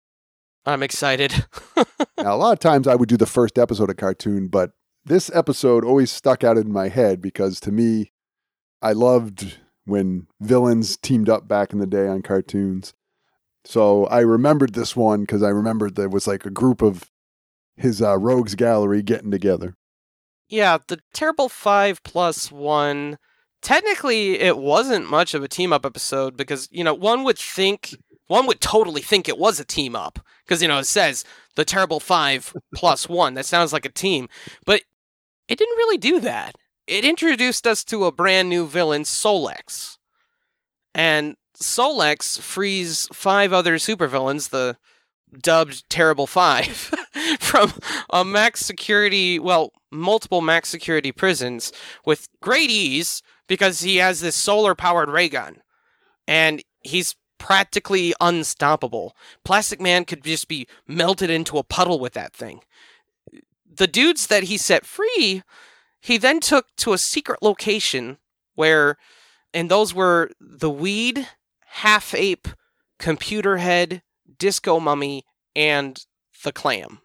[0.64, 1.46] I'm excited.
[2.18, 4.72] now, a lot of times I would do the first episode of cartoon, but
[5.04, 8.10] this episode always stuck out in my head because to me,
[8.82, 12.94] I loved when villains teamed up back in the day on cartoons.
[13.64, 17.10] So I remembered this one because I remembered there was like a group of
[17.76, 19.74] his uh, rogues gallery getting together.
[20.48, 23.18] Yeah, the Terrible Five plus one.
[23.62, 27.96] Technically, it wasn't much of a team up episode because, you know, one would think,
[28.28, 31.24] one would totally think it was a team up because, you know, it says
[31.56, 33.34] the Terrible Five plus one.
[33.34, 34.28] That sounds like a team.
[34.64, 34.82] But
[35.48, 36.54] it didn't really do that.
[36.86, 39.96] It introduced us to a brand new villain, Solex.
[40.94, 44.76] And Solex frees five other supervillains, the
[45.42, 46.92] dubbed Terrible Five,
[47.40, 47.72] from
[48.10, 51.72] a max security, well, multiple max security prisons
[52.04, 55.62] with great ease because he has this solar powered ray gun.
[56.28, 59.14] And he's practically unstoppable.
[59.44, 62.60] Plastic Man could just be melted into a puddle with that thing.
[63.70, 65.42] The dudes that he set free,
[66.00, 68.18] he then took to a secret location
[68.54, 68.96] where,
[69.52, 71.28] and those were the weed
[71.66, 72.48] half ape,
[72.98, 74.02] computer head,
[74.38, 76.04] disco mummy, and
[76.42, 77.00] the clam.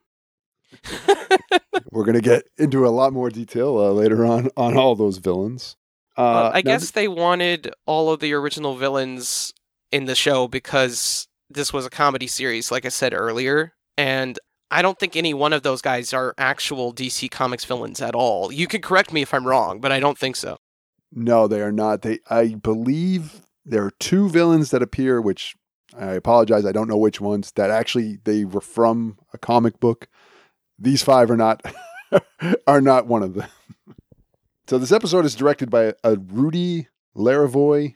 [1.92, 5.18] We're going to get into a lot more detail uh, later on on all those
[5.18, 5.76] villains.
[6.18, 9.54] Uh, uh, I guess th- they wanted all of the original villains
[9.92, 13.74] in the show because this was a comedy series, like I said earlier.
[13.98, 18.16] And I don't think any one of those guys are actual DC Comics villains at
[18.16, 18.52] all.
[18.52, 20.58] You can correct me if I'm wrong, but I don't think so.
[21.12, 22.04] No, they are not.
[22.04, 25.56] They, I believe, there are two villains that appear, which
[25.98, 27.52] I apologize, I don't know which ones.
[27.54, 30.08] That actually they were from a comic book.
[30.82, 31.62] These five are not
[32.68, 33.48] are not one of them.
[34.68, 37.94] so this episode is directed by a Rudy Larriva,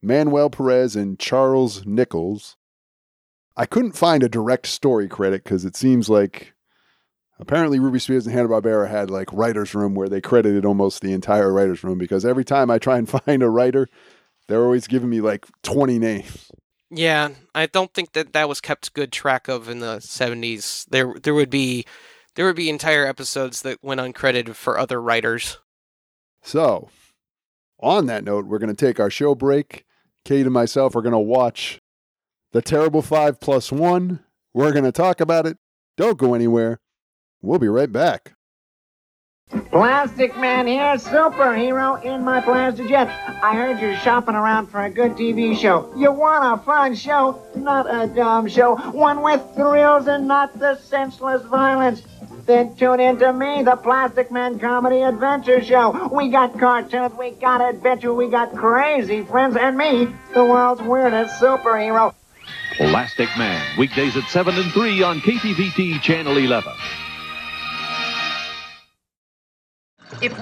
[0.00, 2.56] Manuel Perez, and Charles Nichols.
[3.56, 6.54] I couldn't find a direct story credit because it seems like
[7.40, 11.12] apparently Ruby Spears and Hanna Barbera had like writers' room where they credited almost the
[11.12, 11.98] entire writers' room.
[11.98, 13.88] Because every time I try and find a writer,
[14.46, 16.50] they're always giving me like 20 names.
[16.90, 20.86] Yeah, I don't think that that was kept good track of in the 70s.
[20.90, 21.86] There there would be
[22.36, 25.58] there would be entire episodes that went uncredited for other writers.
[26.42, 26.88] So,
[27.78, 29.84] on that note, we're going to take our show break.
[30.24, 31.80] Cade and myself are going to watch
[32.52, 34.20] The Terrible 5 plus 1.
[34.52, 35.58] We're going to talk about it.
[35.96, 36.80] Don't go anywhere.
[37.42, 38.34] We'll be right back.
[39.50, 43.08] Plastic Man here, superhero in my plastic jet.
[43.42, 45.92] I heard you're shopping around for a good TV show.
[45.96, 48.76] You want a fun show, not a dumb show.
[48.76, 52.02] One with thrills and not the senseless violence.
[52.46, 56.08] Then tune in to me, the Plastic Man Comedy Adventure Show.
[56.12, 61.40] We got cartoons, we got adventure, we got crazy friends, and me, the world's weirdest
[61.40, 62.14] superhero.
[62.76, 66.72] Plastic Man, weekdays at 7 and 3 on KTVT Channel 11.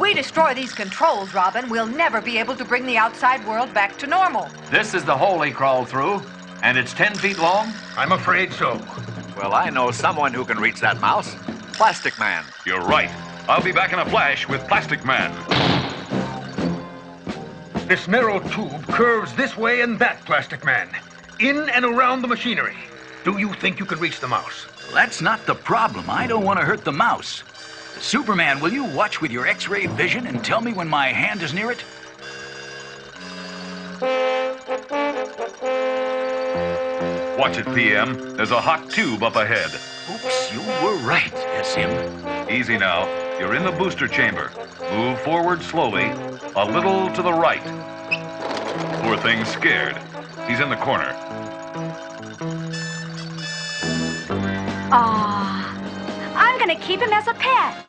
[0.08, 3.98] We destroy these controls, Robin, we'll never be able to bring the outside world back
[3.98, 4.48] to normal.
[4.70, 6.22] This is the hole he crawled through,
[6.62, 7.70] and it's 10 feet long?
[7.94, 8.80] I'm afraid so.
[9.36, 11.34] Well, I know someone who can reach that mouse.
[11.74, 12.42] Plastic Man.
[12.64, 13.10] You're right.
[13.50, 15.30] I'll be back in a flash with Plastic Man.
[17.86, 20.88] This narrow tube curves this way and that, Plastic Man.
[21.38, 22.76] In and around the machinery.
[23.24, 24.68] Do you think you can reach the mouse?
[24.94, 26.08] That's not the problem.
[26.08, 27.42] I don't want to hurt the mouse.
[28.00, 31.52] Superman, will you watch with your X-ray vision and tell me when my hand is
[31.52, 31.84] near it?
[37.38, 38.36] Watch it, PM.
[38.36, 39.70] There's a hot tube up ahead.
[40.12, 41.32] Oops, you were right,
[41.64, 42.50] SM.
[42.50, 43.06] Easy now.
[43.38, 44.52] You're in the booster chamber.
[44.92, 46.10] Move forward slowly,
[46.56, 47.62] a little to the right.
[49.02, 49.96] Poor thing's scared.
[50.48, 51.14] He's in the corner.
[54.90, 55.76] Ah,
[56.34, 57.87] I'm gonna keep him as a pet.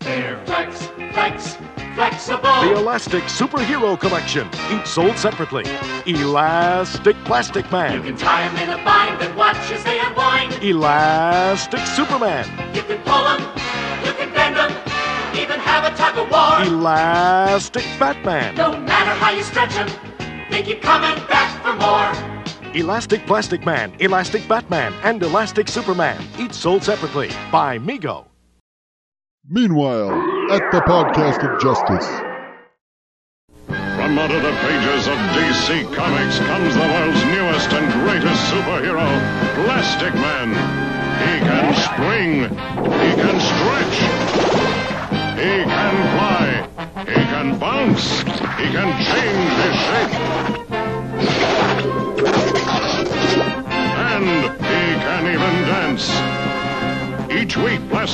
[0.00, 1.56] They're flex, flex,
[1.94, 2.60] flexible.
[2.62, 5.64] The Elastic Superhero Collection, each sold separately.
[6.06, 7.94] Elastic Plastic Man.
[7.94, 10.62] You can tie 'em in a bind and watch as they unwind.
[10.62, 12.46] Elastic Superman.
[12.74, 13.40] You can pull 'em,
[14.04, 14.72] you can bend him,
[15.34, 16.62] even have a tug of war.
[16.62, 18.54] Elastic Batman.
[18.54, 19.88] No matter how you stretch him,
[20.50, 22.12] they keep coming back for more.
[22.74, 28.26] Elastic Plastic Man, Elastic Batman, and Elastic Superman, each sold separately by Mego.
[29.50, 30.12] Meanwhile,
[30.52, 32.06] at the podcast of justice.
[33.64, 39.08] From out of the pages of DC Comics comes the world's newest and greatest superhero,
[39.64, 40.50] Plastic Man.
[41.24, 42.42] He can spring.
[43.00, 43.96] He can stretch.
[45.40, 46.68] He can fly.
[47.06, 48.20] He can bounce.
[48.20, 50.37] He can change his shape.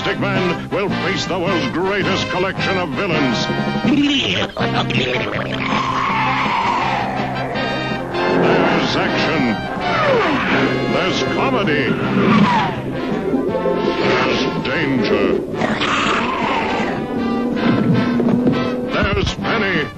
[0.05, 3.47] Man will face the world's greatest collection of villains.
[8.45, 9.55] There's action.
[10.93, 11.91] There's comedy.
[13.99, 15.39] There's danger.
[18.93, 19.89] There's Penny.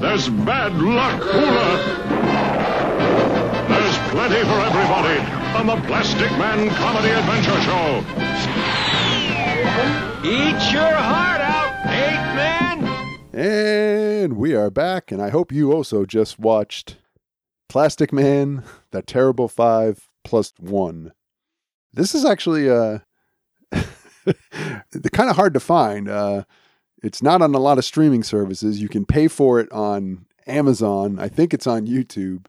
[0.00, 1.78] There's bad luck hula.
[3.68, 5.20] There's plenty for everybody
[5.58, 8.04] on the Plastic Man Comedy Adventure Show.
[10.24, 13.18] Eat your heart out, eight man.
[13.32, 16.96] And we are back, and I hope you also just watched
[17.68, 21.12] Plastic Man, The Terrible Five Plus One.
[21.92, 22.98] This is actually uh,
[23.72, 26.08] kind of hard to find.
[26.08, 26.44] Uh,
[27.02, 28.82] it's not on a lot of streaming services.
[28.82, 31.18] You can pay for it on Amazon.
[31.18, 32.46] I think it's on YouTube.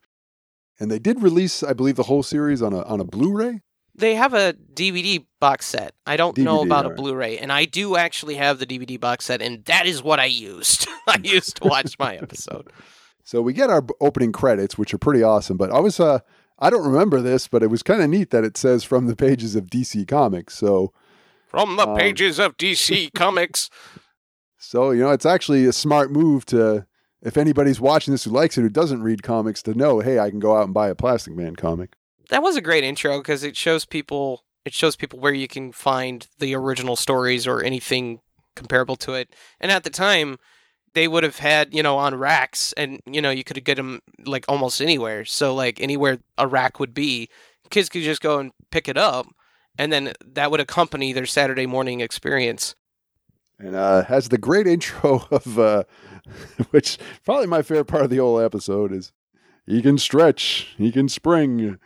[0.80, 3.62] And they did release, I believe, the whole series on a on a Blu-ray.
[4.00, 5.94] They have a DVD box set.
[6.06, 6.90] I don't know DVD, about a.
[6.92, 10.26] Blu-ray, and I do actually have the DVD box set, and that is what I
[10.26, 10.88] used.
[11.08, 12.72] I used to watch my episode.
[13.24, 15.58] So we get our opening credits, which are pretty awesome.
[15.58, 16.20] But I was, uh,
[16.60, 19.16] I don't remember this, but it was kind of neat that it says from the
[19.16, 20.58] pages of DC Comics.
[20.58, 20.94] So,
[21.46, 23.70] From the Um, pages of DC Comics.
[24.58, 26.86] so you know, it's actually a smart move to,
[27.22, 30.30] if anybody's watching this who likes it who doesn't read comics, to know, hey, I
[30.30, 31.96] can go out and buy a Plastic Man comic.
[32.30, 35.72] That was a great intro because it shows people it shows people where you can
[35.72, 38.20] find the original stories or anything
[38.56, 39.34] comparable to it.
[39.60, 40.38] And at the time,
[40.94, 44.02] they would have had you know on racks, and you know you could get them
[44.26, 45.26] like almost anywhere.
[45.26, 47.30] So like anywhere a rack would be,
[47.70, 49.28] kids could just go and pick it up,
[49.78, 52.76] and then that would accompany their Saturday morning experience.
[53.58, 55.84] and uh, has the great intro of uh,
[56.72, 59.12] which probably my favorite part of the whole episode is
[59.66, 61.78] he can stretch, he can spring,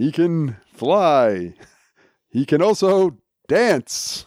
[0.00, 1.52] he can fly,
[2.30, 4.24] he can also dance.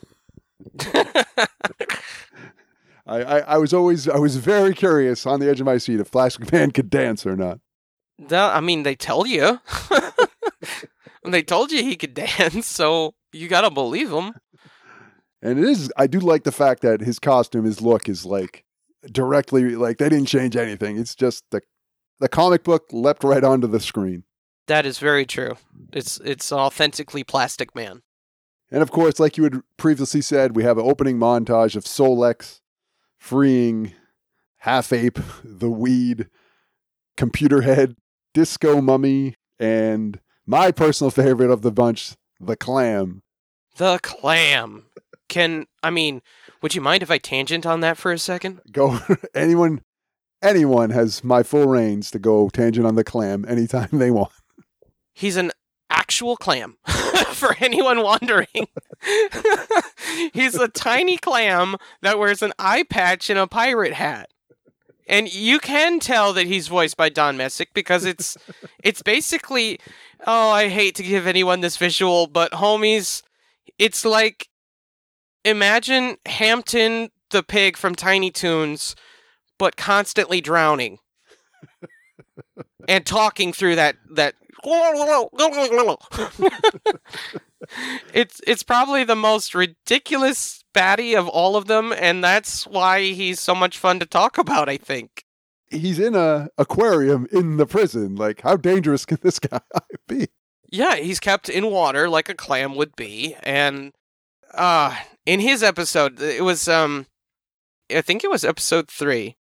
[3.08, 6.00] I, I, I was always I was very curious on the edge of my seat
[6.00, 7.60] if Plastic Man could dance or not.
[8.20, 9.62] That, I mean, they tell you.
[11.26, 14.34] they told you he could dance, so you gotta believe him.
[15.42, 18.64] And it is I do like the fact that his costume, his look is like
[19.12, 21.00] directly like they didn't change anything.
[21.00, 21.62] It's just the
[22.20, 24.24] the comic book leapt right onto the screen.
[24.68, 25.56] That is very true.
[25.92, 28.02] It's it's authentically Plastic Man.
[28.72, 32.62] And of course, like you had previously said, we have an opening montage of Solex
[33.18, 33.94] freeing
[34.58, 36.28] Half Ape, the Weed,
[37.16, 37.96] Computer Head,
[38.34, 43.22] Disco Mummy, and my personal favorite of the bunch, the Clam.
[43.76, 44.86] The clam.
[45.30, 46.22] Can I mean,
[46.62, 48.62] would you mind if I tangent on that for a second?
[48.72, 49.00] Go
[49.36, 49.82] anyone
[50.44, 54.32] anyone has my full reins to go tangent on the Clam anytime they want.
[55.14, 55.52] He's an
[55.90, 56.78] actual clam.
[57.34, 58.48] for anyone wondering.
[60.34, 64.30] He's a tiny clam that wears an eye patch and a pirate hat.
[65.08, 68.38] And you can tell that he's voiced by Don Messick because it's
[68.84, 69.80] it's basically
[70.26, 73.22] oh, I hate to give anyone this visual, but homies,
[73.78, 74.48] it's like
[75.44, 78.96] imagine Hamton the pig from Tiny Toons,
[79.60, 81.00] but constantly drowning.
[82.88, 84.36] and talking through that that
[88.14, 93.40] it's it's probably the most ridiculous baddie of all of them, and that's why he's
[93.40, 94.70] so much fun to talk about.
[94.70, 95.26] I think
[95.70, 98.16] He's in a aquarium in the prison.
[98.16, 99.60] Like, how dangerous can this guy
[100.08, 100.28] be?
[100.72, 103.94] Yeah, he's kept in water like a clam would be, and
[104.54, 104.96] uh
[105.26, 107.08] in his episode, it was um,
[107.94, 109.38] I think it was episode three.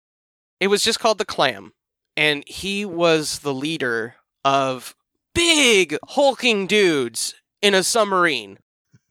[0.59, 1.73] It was just called the clam,
[2.15, 4.95] and he was the leader of
[5.37, 8.57] big hulking dudes in a submarine.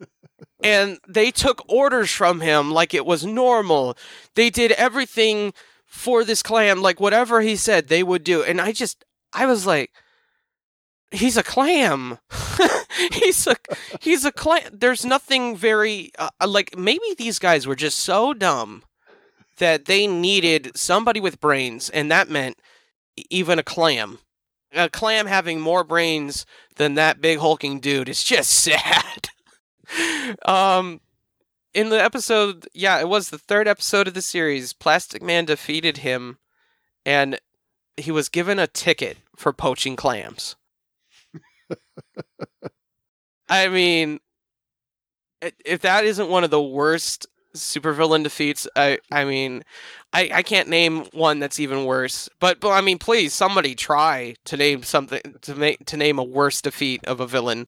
[0.65, 3.97] and they took orders from him like it was normal.
[4.35, 5.55] They did everything
[5.87, 8.43] for this clam, like whatever he said, they would do.
[8.43, 9.93] And I just, I was like,
[11.13, 12.19] he's a clam.
[13.13, 13.55] he's a
[14.01, 14.63] he's a clam.
[14.73, 18.83] There's nothing very uh, like maybe these guys were just so dumb
[19.59, 22.59] that they needed somebody with brains, and that meant
[23.31, 24.19] even a clam.
[24.73, 26.45] A clam having more brains
[26.77, 29.29] than that big hulking dude is just sad.
[30.45, 31.01] um,
[31.73, 34.73] in the episode, yeah, it was the third episode of the series.
[34.73, 36.39] Plastic Man defeated him,
[37.05, 37.39] and
[37.97, 40.57] he was given a ticket for poaching clams.
[43.49, 44.21] I mean,
[45.65, 47.27] if that isn't one of the worst
[47.63, 49.63] supervillain defeats, I I mean,
[50.13, 52.29] I, I can't name one that's even worse.
[52.41, 56.25] But but I mean, please, somebody try to name something to make to name a
[56.25, 57.67] worse defeat of a villain.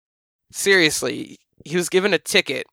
[0.51, 2.67] Seriously, he was given a ticket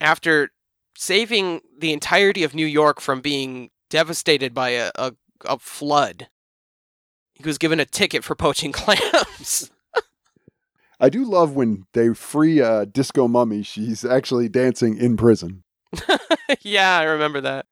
[0.00, 0.50] after
[0.96, 5.12] saving the entirety of New York from being devastated by a, a,
[5.44, 6.28] a flood.
[7.34, 9.70] He was given a ticket for poaching clams.
[10.98, 13.62] I do love when they free uh, Disco Mummy.
[13.62, 15.62] She's actually dancing in prison.
[16.62, 17.66] yeah, I remember that.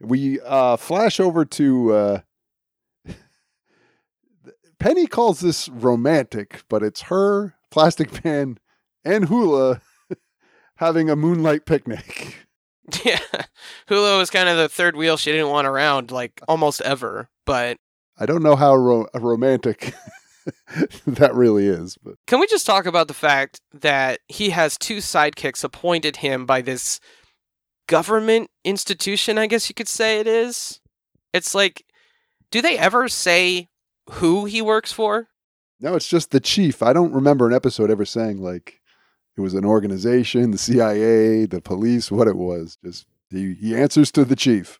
[0.00, 2.20] We uh, flash over to uh,
[4.78, 8.58] Penny calls this romantic, but it's her, Plastic Man,
[9.04, 9.80] and Hula
[10.76, 12.36] having a moonlight picnic.
[13.04, 13.20] Yeah,
[13.86, 17.28] Hula was kind of the third wheel she didn't want around, like almost ever.
[17.46, 17.78] But
[18.18, 19.94] I don't know how ro- romantic
[21.06, 21.96] that really is.
[22.02, 26.46] But can we just talk about the fact that he has two sidekicks appointed him
[26.46, 27.00] by this
[27.86, 29.38] government institution?
[29.38, 30.80] I guess you could say it is.
[31.32, 31.84] It's like,
[32.50, 33.68] do they ever say
[34.10, 35.28] who he works for?
[35.80, 36.82] No, it's just the chief.
[36.82, 38.80] I don't remember an episode ever saying like
[39.36, 42.76] it was an organization, the CIA, the police, what it was.
[42.84, 44.78] Just he, he answers to the chief.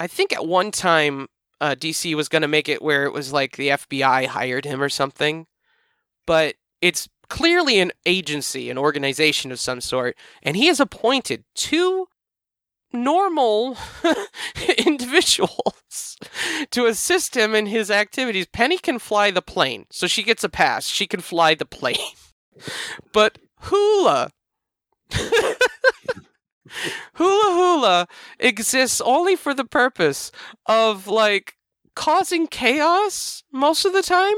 [0.00, 1.28] I think at one time
[1.62, 4.82] uh, DC was going to make it where it was like the FBI hired him
[4.82, 5.46] or something,
[6.26, 12.08] but it's clearly an agency, an organization of some sort, and he has appointed two
[12.92, 13.78] normal
[14.78, 16.16] individuals
[16.72, 18.46] to assist him in his activities.
[18.46, 20.88] Penny can fly the plane, so she gets a pass.
[20.88, 21.96] She can fly the plane.
[23.12, 24.32] but Hula
[27.14, 28.08] Hula Hula
[28.38, 30.32] exists only for the purpose
[30.66, 31.56] of like
[31.94, 34.34] causing chaos most of the time.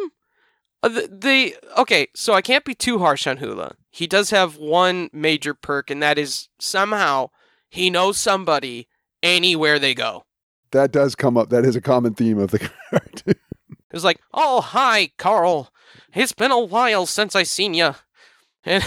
[0.83, 3.77] Uh, the, the okay, so I can't be too harsh on Hula.
[3.91, 7.31] He does have one major perk, and that is somehow
[7.71, 8.89] he knows somebody
[9.23, 10.25] anywhere they go.
[10.73, 11.51] That does come up.
[11.51, 12.59] That is a common theme of the
[12.91, 13.37] cartoon.
[13.93, 15.71] It's like, oh hi, Carl.
[16.13, 17.95] It's been a while since I seen you,
[18.65, 18.85] and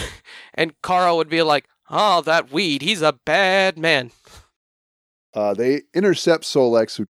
[0.54, 2.82] and Carl would be like, Oh, that weed.
[2.82, 4.10] He's a bad man.
[5.34, 7.06] Uh, they intercept Solex, who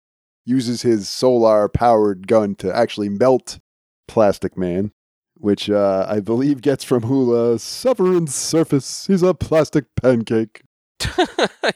[0.45, 3.59] uses his solar powered gun to actually melt
[4.07, 4.91] Plastic Man,
[5.35, 7.59] which uh, I believe gets from Hula.
[7.59, 9.07] Severance surface.
[9.07, 10.63] He's a plastic pancake.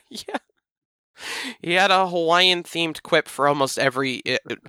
[0.09, 0.37] yeah.
[1.61, 4.21] He had a Hawaiian themed quip for almost every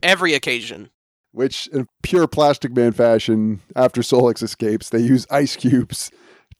[0.02, 0.90] every occasion.
[1.32, 6.10] Which, in pure Plastic Man fashion, after Solex escapes, they use ice cubes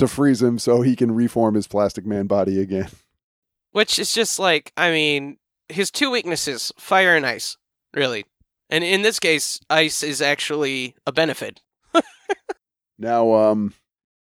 [0.01, 2.89] to freeze him so he can reform his Plastic Man body again.
[3.73, 5.39] Which is just like, I mean,
[5.69, 7.57] his two weaknesses fire and ice,
[7.95, 8.25] really.
[8.69, 11.61] And in this case, ice is actually a benefit.
[12.99, 13.75] now, um,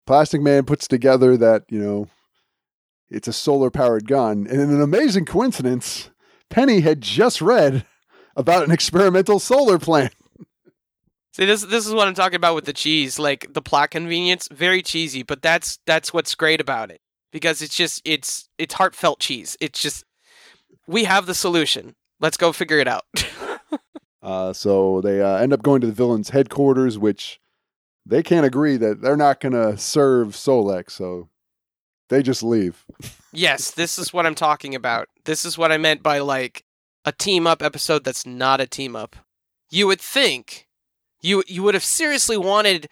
[0.06, 2.08] Plastic Man puts together that, you know,
[3.10, 4.46] it's a solar powered gun.
[4.48, 6.12] And in an amazing coincidence,
[6.50, 7.86] Penny had just read
[8.36, 10.14] about an experimental solar plant.
[11.34, 14.48] See, this this is what I'm talking about with the cheese, like the plot convenience,
[14.52, 17.02] very cheesy, but that's that's what's great about it
[17.32, 19.56] because it's just it's it's heartfelt cheese.
[19.62, 20.04] It's just
[20.88, 21.96] we have the solution.
[22.20, 23.06] Let's go figure it out.
[24.24, 27.40] uh, so they uh, end up going to the villain's headquarters, which
[28.06, 31.30] they can't agree that they're not going to serve Solex, so
[32.10, 32.86] they just leave.
[33.32, 35.08] yes, this is what I'm talking about.
[35.26, 36.64] This is what I meant by like
[37.06, 39.16] a team up episode that's not a team up.
[39.70, 40.68] You would think
[41.22, 42.90] you you would have seriously wanted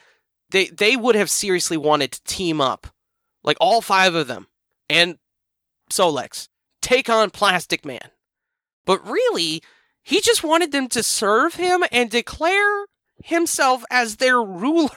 [0.50, 2.88] they they would have seriously wanted to team up.
[3.44, 4.48] Like all five of them
[4.90, 5.18] and
[5.90, 6.50] Solex
[6.82, 8.12] take on Plastic Man.
[8.86, 9.62] But really,
[10.04, 12.86] he just wanted them to serve him and declare
[13.24, 14.90] himself as their ruler.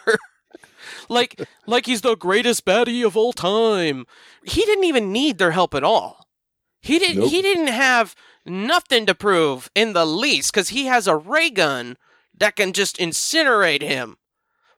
[1.09, 4.07] like like he's the greatest baddie of all time.
[4.45, 6.29] He didn't even need their help at all.
[6.81, 7.31] He didn't nope.
[7.31, 8.15] he didn't have
[8.47, 11.97] nothing to prove in the least cuz he has a ray gun
[12.41, 14.17] that can just incinerate him.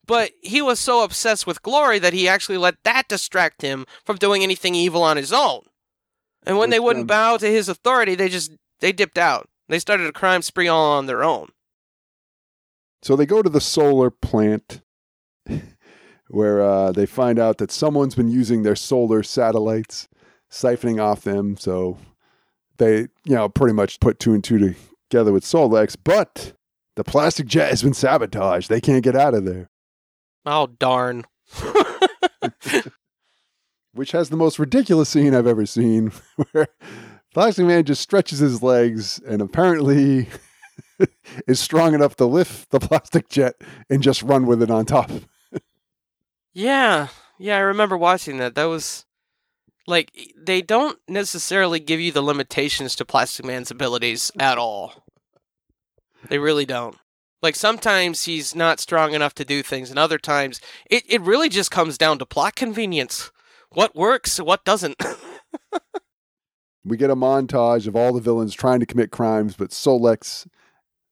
[0.06, 4.16] But he was so obsessed with glory that he actually let that distract him from
[4.16, 5.62] doing anything evil on his own.
[6.44, 9.48] And when they wouldn't bow to his authority, they just they dipped out.
[9.68, 11.50] They started a crime spree all on their own.
[13.00, 14.82] So they go to the solar plant
[16.28, 20.08] where uh, they find out that someone's been using their solar satellites,
[20.50, 21.56] siphoning off them.
[21.56, 21.96] So
[22.78, 24.74] they, you know, pretty much put two and two
[25.08, 26.54] together with Solex, but
[26.96, 28.68] the plastic jet has been sabotaged.
[28.68, 29.70] They can't get out of there.
[30.44, 31.24] Oh, darn.
[33.94, 36.12] Which has the most ridiculous scene I've ever seen,
[36.52, 36.68] where
[37.34, 40.28] Plastic Man just stretches his legs and apparently
[41.46, 43.54] is strong enough to lift the plastic jet
[43.88, 45.10] and just run with it on top.
[46.54, 48.54] Yeah, yeah, I remember watching that.
[48.54, 49.06] That was
[49.86, 55.04] like they don't necessarily give you the limitations to Plastic Man's abilities at all.
[56.28, 56.96] They really don't.
[57.42, 61.48] Like sometimes he's not strong enough to do things, and other times it, it really
[61.48, 63.32] just comes down to plot convenience.
[63.70, 65.02] What works, what doesn't.
[66.84, 70.46] we get a montage of all the villains trying to commit crimes, but Solex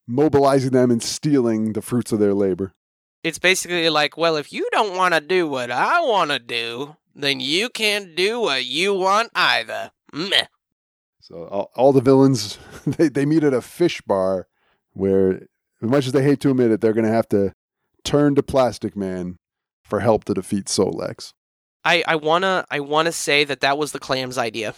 [0.07, 2.75] mobilizing them and stealing the fruits of their labor.
[3.23, 6.97] It's basically like, well, if you don't want to do what I want to do,
[7.15, 9.91] then you can't do what you want either.
[10.13, 10.47] Meh.
[11.21, 14.49] So all, all the villains they, they meet at a fish bar
[14.93, 15.43] where
[15.83, 17.53] as much as they hate to admit it, they're gonna have to
[18.05, 19.37] turn to Plastic Man
[19.85, 21.33] for help to defeat Solex.
[21.85, 24.75] I, I wanna I wanna say that that was the clam's idea,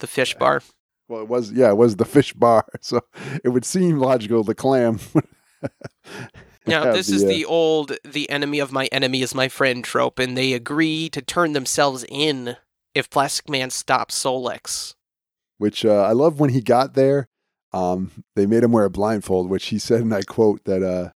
[0.00, 0.62] the fish bar.
[1.08, 3.00] Well, it was yeah, it was the fish bar, so
[3.44, 5.00] it would seem logical the clam.
[6.66, 9.84] now this the, is uh, the old "the enemy of my enemy is my friend"
[9.84, 12.56] trope, and they agree to turn themselves in
[12.94, 14.94] if Plastic Man stops Solex.
[15.58, 17.28] which uh, I love when he got there.
[17.76, 21.10] Um, they made him wear a blindfold, which he said, and I quote that uh,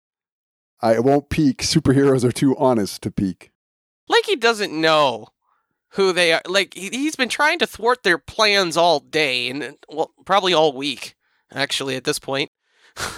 [0.82, 1.62] I won't peek.
[1.62, 3.52] Superheroes are too honest to peek.
[4.08, 5.28] Like he doesn't know
[5.90, 6.42] who they are.
[6.46, 10.74] Like he, he's been trying to thwart their plans all day, and well, probably all
[10.74, 11.16] week.
[11.52, 12.52] Actually, at this point.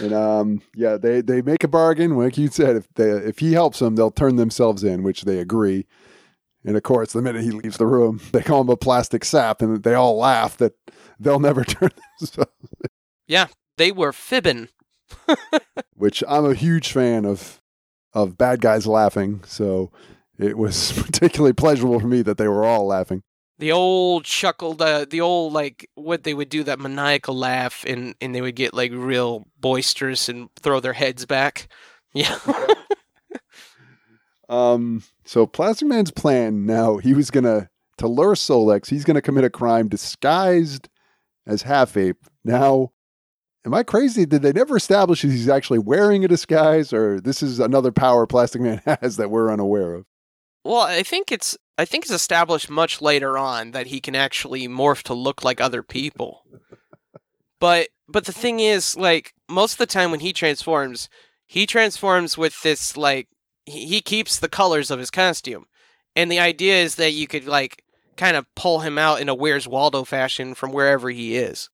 [0.00, 2.16] And um, yeah, they they make a bargain.
[2.16, 5.38] Like you said, if they if he helps them, they'll turn themselves in, which they
[5.38, 5.86] agree.
[6.64, 9.62] And of course, the minute he leaves the room, they call him a plastic sap,
[9.62, 10.74] and they all laugh that
[11.18, 12.50] they'll never turn themselves.
[13.26, 14.68] Yeah, they were fibbing.
[15.94, 17.60] Which I'm a huge fan of
[18.12, 19.42] of bad guys laughing.
[19.46, 19.90] So
[20.38, 23.22] it was particularly pleasurable for me that they were all laughing.
[23.58, 27.84] The old chuckle, the uh, the old like what they would do that maniacal laugh,
[27.86, 31.68] and and they would get like real boisterous and throw their heads back.
[32.12, 32.38] Yeah.
[34.50, 39.44] Um, so Plastic Man's plan now, he was gonna to lure Solex, he's gonna commit
[39.44, 40.88] a crime disguised
[41.46, 42.26] as half ape.
[42.44, 42.90] Now,
[43.64, 44.26] am I crazy?
[44.26, 48.60] Did they never establish he's actually wearing a disguise, or this is another power Plastic
[48.60, 50.06] Man has that we're unaware of?
[50.64, 54.66] Well, I think it's I think it's established much later on that he can actually
[54.68, 56.44] morph to look like other people.
[57.60, 61.08] But but the thing is, like most of the time when he transforms,
[61.46, 63.28] he transforms with this like
[63.70, 65.66] he, keeps the colors of his costume,
[66.16, 67.84] and the idea is that you could like
[68.16, 71.70] kind of pull him out in a Where's Waldo fashion from wherever he is.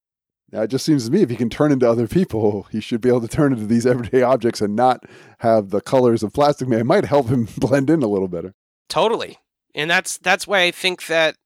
[0.53, 3.01] Now, it just seems to me if he can turn into other people, he should
[3.01, 5.05] be able to turn into these everyday objects and not
[5.40, 6.80] have the colors of Plastic Man.
[6.80, 8.55] It might help him blend in a little better.
[8.88, 9.38] Totally.
[9.74, 11.36] And that's that's why I think that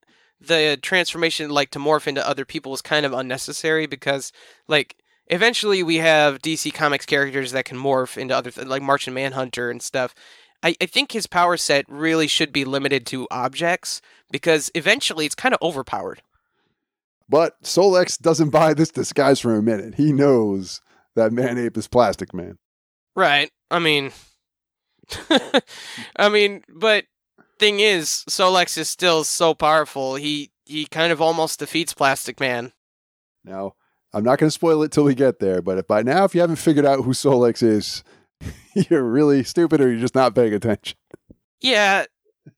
[0.40, 4.32] the transformation like to morph into other people is kind of unnecessary because
[4.68, 4.96] like
[5.26, 9.70] eventually we have DC Comics characters that can morph into other th- like Martian Manhunter
[9.70, 10.14] and stuff.
[10.62, 14.00] I, I think his power set really should be limited to objects
[14.30, 16.22] because eventually it's kind of overpowered.
[17.28, 19.94] But Solex doesn't buy this disguise for a minute.
[19.94, 20.80] He knows
[21.14, 22.58] that Man Ape is Plastic Man.
[23.14, 23.50] Right.
[23.70, 24.12] I mean
[26.16, 27.04] I mean, but
[27.58, 30.16] thing is, Solex is still so powerful.
[30.16, 32.72] He he kind of almost defeats Plastic Man.
[33.44, 33.74] Now,
[34.12, 36.34] I'm not going to spoil it till we get there, but if by now, if
[36.34, 38.04] you haven't figured out who Solex is,
[38.74, 40.96] you're really stupid or you're just not paying attention.
[41.60, 42.04] Yeah,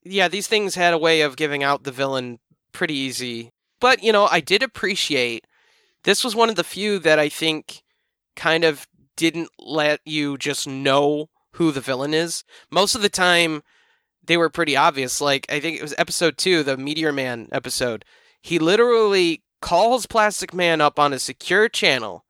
[0.04, 2.38] yeah, these things had a way of giving out the villain
[2.72, 3.50] pretty easy.
[3.80, 5.46] But, you know, I did appreciate
[6.04, 7.82] this was one of the few that I think
[8.36, 12.44] kind of didn't let you just know who the villain is.
[12.70, 13.62] Most of the time
[14.24, 15.20] they were pretty obvious.
[15.20, 18.04] Like I think it was episode 2, the Meteor Man episode.
[18.40, 22.24] He literally calls Plastic Man up on a secure channel,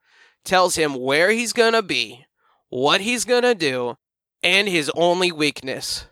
[0.44, 2.24] tells him where he's going to be,
[2.72, 3.96] what he's going to do,
[4.42, 6.06] and his only weakness.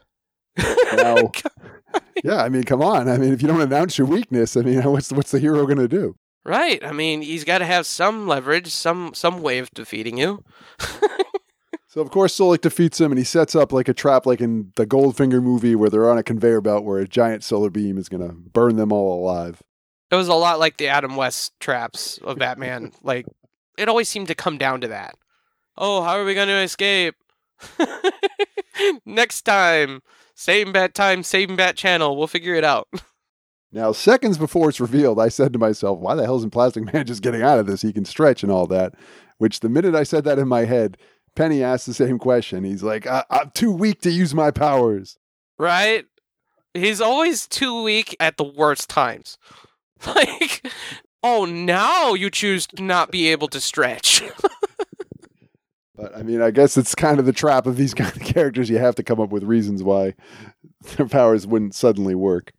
[0.92, 1.30] Now,
[2.24, 3.08] yeah, I mean, come on.
[3.08, 5.78] I mean, if you don't announce your weakness, I mean, what's what's the hero going
[5.78, 6.16] to do?
[6.44, 6.84] Right.
[6.84, 10.42] I mean, he's got to have some leverage, some some way of defeating you.
[11.90, 14.72] So of course Solex defeats him and he sets up like a trap like in
[14.76, 18.08] the Goldfinger movie where they're on a conveyor belt where a giant solar beam is
[18.08, 19.61] gonna burn them all alive.
[20.08, 22.92] It was a lot like the Adam West traps of Batman.
[23.02, 23.26] like
[23.76, 25.16] it always seemed to come down to that.
[25.77, 27.14] Oh, how are we going to escape?
[29.05, 30.03] Next time,
[30.35, 32.16] Same bat time, same bat channel.
[32.16, 32.89] We'll figure it out.
[33.73, 37.07] Now, seconds before it's revealed, I said to myself, why the hell isn't Plastic Man
[37.07, 37.83] just getting out of this?
[37.83, 38.95] He can stretch and all that.
[39.39, 40.97] Which the minute I said that in my head,
[41.37, 42.64] Penny asked the same question.
[42.64, 45.18] He's like, I- I'm too weak to use my powers.
[45.57, 46.05] Right?
[46.75, 49.39] He's always too weak at the worst times.
[50.05, 50.66] Like,
[51.23, 54.21] oh, now you choose to not be able to stretch.
[56.01, 58.70] But I mean, I guess it's kind of the trap of these kind of characters.
[58.70, 60.14] You have to come up with reasons why
[60.96, 62.53] their powers wouldn't suddenly work.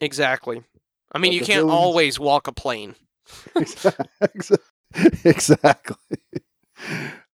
[0.00, 0.62] exactly.
[1.14, 2.94] I mean, But you can't villains- always walk a plane.
[5.24, 5.96] exactly.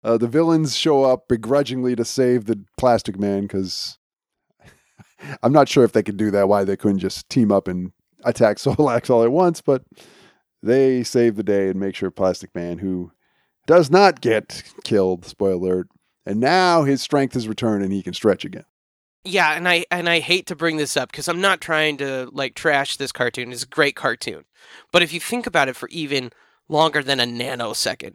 [0.03, 3.99] Uh, the villains show up begrudgingly to save the Plastic Man because
[5.43, 6.49] I'm not sure if they could do that.
[6.49, 7.93] Why they couldn't just team up and
[8.25, 9.83] attack Solex all at once, but
[10.63, 13.13] they save the day and make sure Plastic Man, who
[13.67, 15.89] does not get killed, spoiler alert,
[16.25, 18.65] and now his strength has returned and he can stretch again.
[19.25, 22.31] Yeah, and I and I hate to bring this up because I'm not trying to
[22.33, 23.51] like trash this cartoon.
[23.53, 24.45] It's a great cartoon,
[24.93, 26.31] but if you think about it for even
[26.69, 28.15] longer than a nanosecond,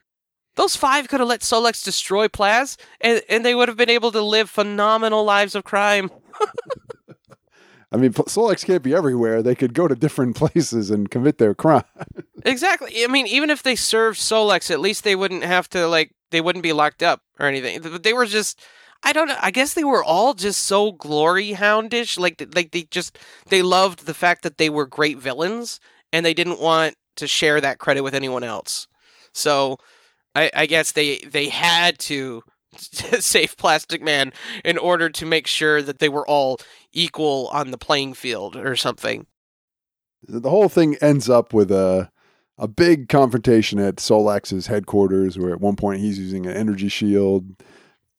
[0.56, 4.14] those five could have let Solex destroy Plaz, and and they would have been able
[4.14, 6.10] to live phenomenal lives of crime.
[7.92, 9.44] I mean, Solex can't be everywhere.
[9.44, 11.84] They could go to different places and commit their crime.
[12.46, 13.04] Exactly.
[13.04, 16.42] I mean, even if they served Solex, at least they wouldn't have to like they
[16.42, 17.82] wouldn't be locked up or anything.
[17.82, 18.60] Th- They were just
[19.04, 19.38] I don't know.
[19.42, 22.18] I guess they were all just so glory houndish.
[22.20, 23.18] Like like they just
[23.50, 25.80] they loved the fact that they were great villains
[26.14, 28.88] and they didn't want to share that credit with anyone else.
[29.34, 29.78] So
[30.36, 32.44] I, I guess they they had to
[32.76, 34.32] save Plastic Man
[34.64, 36.60] in order to make sure that they were all
[36.94, 39.26] equal on the playing field or something.
[40.28, 42.12] the whole thing ends up with a
[42.58, 47.56] a big confrontation at Solex's headquarters, where at one point he's using an energy shield.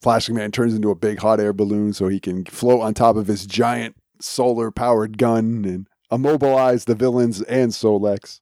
[0.03, 3.15] Plastic Man turns into a big hot air balloon so he can float on top
[3.15, 8.41] of his giant solar powered gun and immobilize the villains and Solex.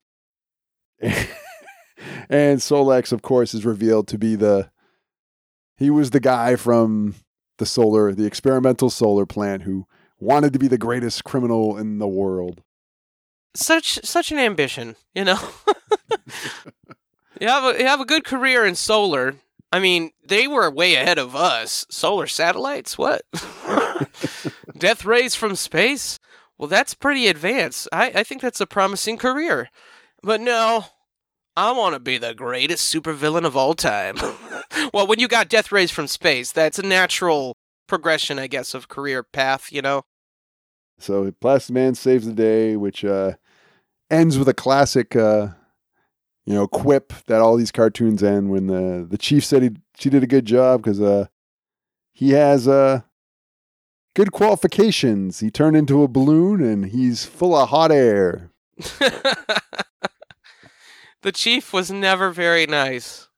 [1.00, 1.26] and
[2.60, 4.70] Solex, of course, is revealed to be the
[5.80, 7.16] he was the guy from
[7.58, 9.86] the solar, the experimental solar plant who
[10.20, 12.62] wanted to be the greatest criminal in the world.
[13.54, 15.40] such such an ambition, you know.
[17.40, 19.34] you have a you have a good career in solar.
[19.72, 21.86] I mean, they were way ahead of us.
[21.90, 23.22] Solar satellites, what?
[24.78, 26.18] Death rays from space?
[26.58, 27.88] Well, that's pretty advanced.
[27.92, 29.70] I, I think that's a promising career.
[30.22, 30.86] But no,
[31.60, 34.16] I want to be the greatest supervillain of all time.
[34.94, 37.54] well, when you got death rays from space, that's a natural
[37.86, 40.00] progression, I guess, of career path, you know?
[40.98, 43.32] So Plastic Man saves the day, which uh,
[44.10, 45.48] ends with a classic, uh,
[46.46, 50.08] you know, quip that all these cartoons end when the the chief said he she
[50.08, 51.26] did a good job because uh,
[52.14, 53.02] he has uh,
[54.16, 55.40] good qualifications.
[55.40, 58.50] He turned into a balloon and he's full of hot air.
[61.22, 63.28] the chief was never very nice.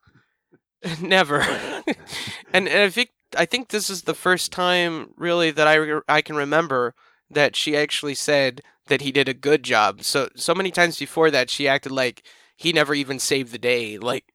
[1.00, 1.40] never.
[2.52, 6.02] and, and I think I think this is the first time really that I re-
[6.08, 6.94] I can remember
[7.30, 10.02] that she actually said that he did a good job.
[10.02, 12.22] So so many times before that she acted like
[12.56, 13.98] he never even saved the day.
[13.98, 14.32] Like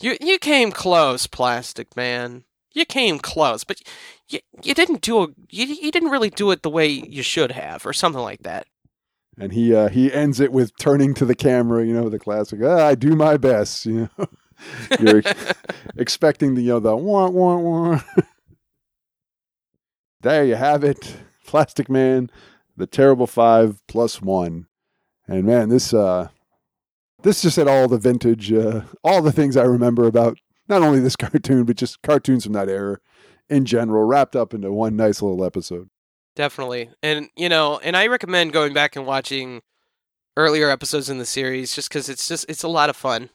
[0.00, 2.44] you you came close, Plastic Man.
[2.72, 3.80] You came close, but
[4.28, 7.52] you you didn't do a you, you didn't really do it the way you should
[7.52, 8.66] have or something like that.
[9.38, 12.60] And he uh, he ends it with turning to the camera, you know, the classic.
[12.62, 14.26] "Ah, I do my best, you know.
[15.00, 15.22] You're
[15.96, 18.00] expecting the you know the wah wah wah.
[20.22, 22.30] there you have it, Plastic Man,
[22.76, 24.66] the Terrible Five plus one,
[25.28, 26.28] and man, this uh,
[27.22, 31.00] this just had all the vintage, uh, all the things I remember about not only
[31.00, 32.98] this cartoon but just cartoons from that era
[33.48, 35.88] in general, wrapped up into one nice little episode.
[36.36, 36.90] Definitely.
[37.02, 39.62] And, you know, and I recommend going back and watching
[40.36, 43.30] earlier episodes in the series just because it's just, it's a lot of fun.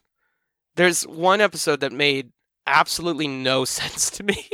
[0.76, 2.32] There's one episode that made
[2.68, 4.48] absolutely no sense to me.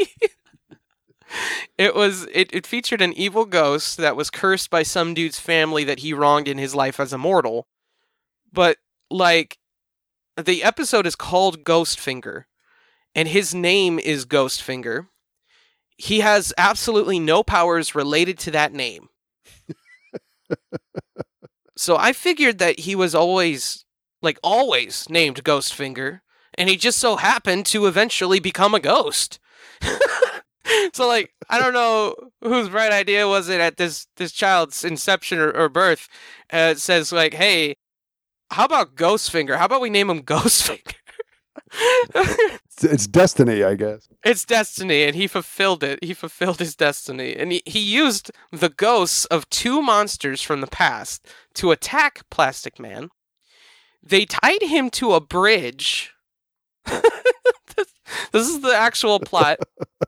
[1.78, 5.84] it was, it, it featured an evil ghost that was cursed by some dude's family
[5.84, 7.68] that he wronged in his life as a mortal.
[8.54, 8.78] But,
[9.12, 9.58] like,
[10.42, 12.48] the episode is called Ghost Finger,
[13.14, 15.10] and his name is Ghost Finger
[15.98, 19.10] he has absolutely no powers related to that name.
[21.76, 23.86] so I figured that he was always,
[24.22, 26.22] like, always named Ghostfinger,
[26.56, 29.40] and he just so happened to eventually become a ghost.
[30.94, 35.40] so, like, I don't know whose bright idea was it at this this child's inception
[35.40, 36.08] or, or birth.
[36.52, 37.76] Uh, it says like, "Hey,
[38.52, 39.58] how about Ghostfinger?
[39.58, 40.96] How about we name him Ghostfinger?"
[42.78, 44.08] It's, it's destiny, I guess.
[44.24, 46.04] It's destiny, and he fulfilled it.
[46.04, 47.36] He fulfilled his destiny.
[47.36, 52.80] And he, he used the ghosts of two monsters from the past to attack Plastic
[52.80, 53.10] Man.
[54.04, 56.14] They tied him to a bridge.
[56.86, 57.94] this,
[58.32, 59.58] this is the actual plot.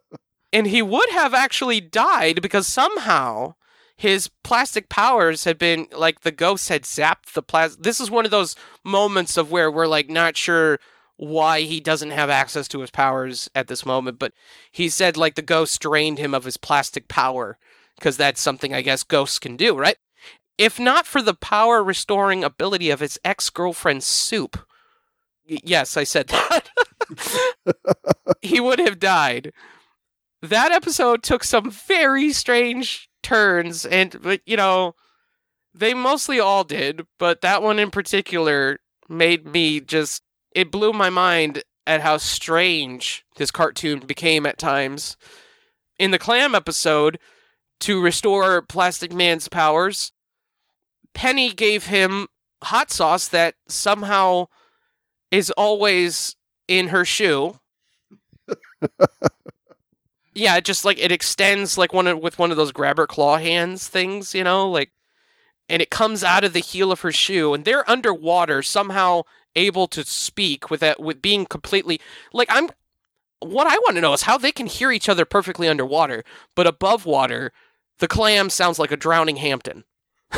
[0.53, 3.55] and he would have actually died because somehow
[3.97, 7.83] his plastic powers had been like the ghosts had zapped the plastic.
[7.83, 8.55] This is one of those
[8.85, 10.79] moments of where we're like not sure
[11.19, 14.31] why he doesn't have access to his powers at this moment, but
[14.71, 17.57] he said like the ghost drained him of his plastic power
[17.95, 19.97] because that's something I guess ghosts can do, right?
[20.57, 24.65] If not for the power restoring ability of his ex girlfriend Soup.
[25.49, 26.69] Y- yes, I said that.
[28.41, 29.51] he would have died.
[30.41, 34.95] That episode took some very strange turns, and but you know,
[35.73, 41.09] they mostly all did, but that one in particular made me just it blew my
[41.09, 45.17] mind at how strange this cartoon became at times.
[45.97, 47.19] In the clam episode,
[47.81, 50.11] to restore Plastic Man's powers,
[51.13, 52.27] Penny gave him
[52.63, 54.47] hot sauce that somehow
[55.31, 56.35] is always
[56.67, 57.59] in her shoe.
[60.33, 63.37] yeah, it just like it extends like one of, with one of those grabber claw
[63.37, 64.91] hands things, you know, like
[65.67, 69.23] and it comes out of the heel of her shoe and they're underwater somehow
[69.55, 71.99] able to speak with that with being completely
[72.33, 72.69] like I'm
[73.39, 76.23] what I want to know is how they can hear each other perfectly underwater,
[76.55, 77.51] but above water,
[77.99, 79.85] the clam sounds like a drowning Hamton.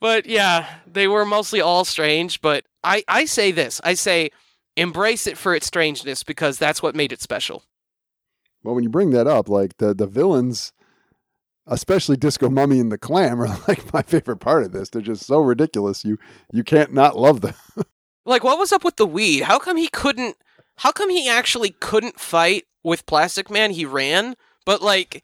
[0.00, 3.80] but yeah, they were mostly all strange, but I I say this.
[3.84, 4.30] I say
[4.76, 7.64] embrace it for its strangeness because that's what made it special.
[8.62, 10.72] Well, when you bring that up, like the the villains,
[11.66, 14.90] especially Disco Mummy and the Clam, are like my favorite part of this.
[14.90, 16.04] They're just so ridiculous.
[16.04, 16.18] You
[16.52, 17.54] you can't not love them.
[18.28, 19.42] Like what was up with the weed?
[19.44, 20.36] How come he couldn't
[20.78, 23.70] how come he actually couldn't fight with Plastic Man?
[23.70, 25.22] He ran, but like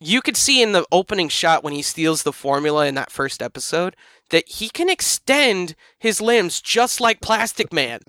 [0.00, 3.40] you could see in the opening shot when he steals the formula in that first
[3.40, 3.94] episode
[4.30, 8.00] that he can extend his limbs just like Plastic Man.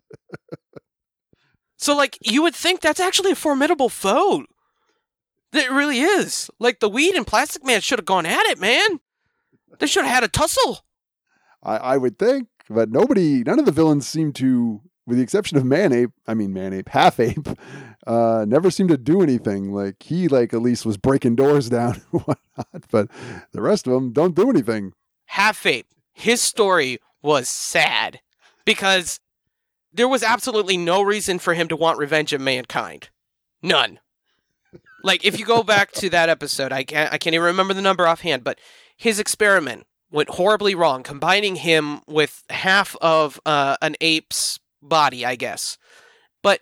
[1.77, 4.45] so like you would think that's actually a formidable foe.
[5.55, 6.49] That really is.
[6.59, 8.99] Like the weed and Plastic Man should have gone at it, man.
[9.79, 10.81] They should have had a tussle.
[11.63, 15.57] I, I would think, but nobody, none of the villains seem to, with the exception
[15.57, 17.47] of Manape, I mean Manape, Half Ape,
[18.07, 19.71] uh, never seemed to do anything.
[19.71, 23.09] Like he, like at least was breaking doors down and whatnot, but
[23.53, 24.91] the rest of them don't do anything.
[25.27, 28.19] Half Ape, his story was sad
[28.65, 29.21] because
[29.93, 33.07] there was absolutely no reason for him to want revenge of mankind.
[33.63, 33.99] None.
[35.05, 37.81] Like if you go back to that episode, I can't I can't even remember the
[37.81, 38.59] number offhand, but
[38.97, 45.35] his experiment went horribly wrong, combining him with half of uh, an ape's body, I
[45.35, 45.77] guess.
[46.41, 46.61] But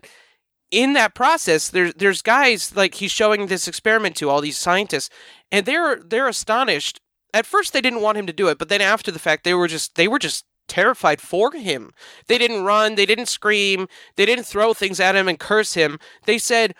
[0.71, 5.09] in that process, there's there's guys like he's showing this experiment to all these scientists,
[5.49, 6.99] and they're they're astonished.
[7.33, 9.53] At first, they didn't want him to do it, but then after the fact, they
[9.53, 11.91] were just they were just terrified for him.
[12.27, 13.87] They didn't run, they didn't scream,
[14.17, 15.97] they didn't throw things at him and curse him.
[16.25, 16.75] They said,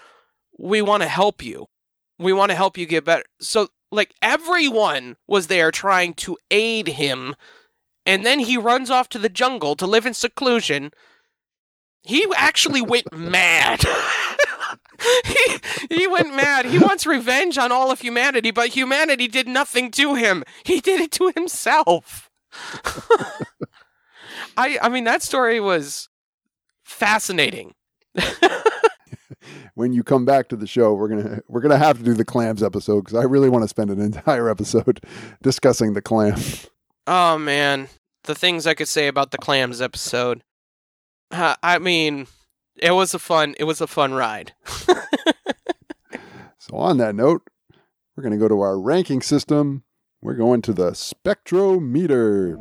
[0.58, 1.68] "We want to help you.
[2.20, 6.88] We want to help you get better." So like everyone was there trying to aid
[6.88, 7.36] him
[8.06, 10.92] and then he runs off to the jungle to live in seclusion.
[12.02, 13.84] He actually went mad.
[15.26, 15.60] He,
[15.96, 16.66] he went mad.
[16.66, 20.46] He wants revenge on all of humanity but humanity did nothing to him.
[20.64, 22.30] He did it to himself.
[24.56, 26.10] I i mean that story was
[26.84, 27.74] fascinating
[29.76, 32.26] when you come back to the show, we're gonna we're gonna have to do the
[32.26, 35.04] clams episode because I really want to spend an entire episode
[35.42, 36.40] discussing the clam.
[37.08, 37.90] Oh man,
[38.24, 40.44] the things I could say about the clams episode.
[41.32, 42.28] Uh, I mean,
[42.76, 44.54] it was a fun it was a fun ride.
[46.58, 47.42] so on that note,
[48.16, 49.84] we're gonna go to our ranking system.
[50.22, 52.56] We're going to the spectrometer.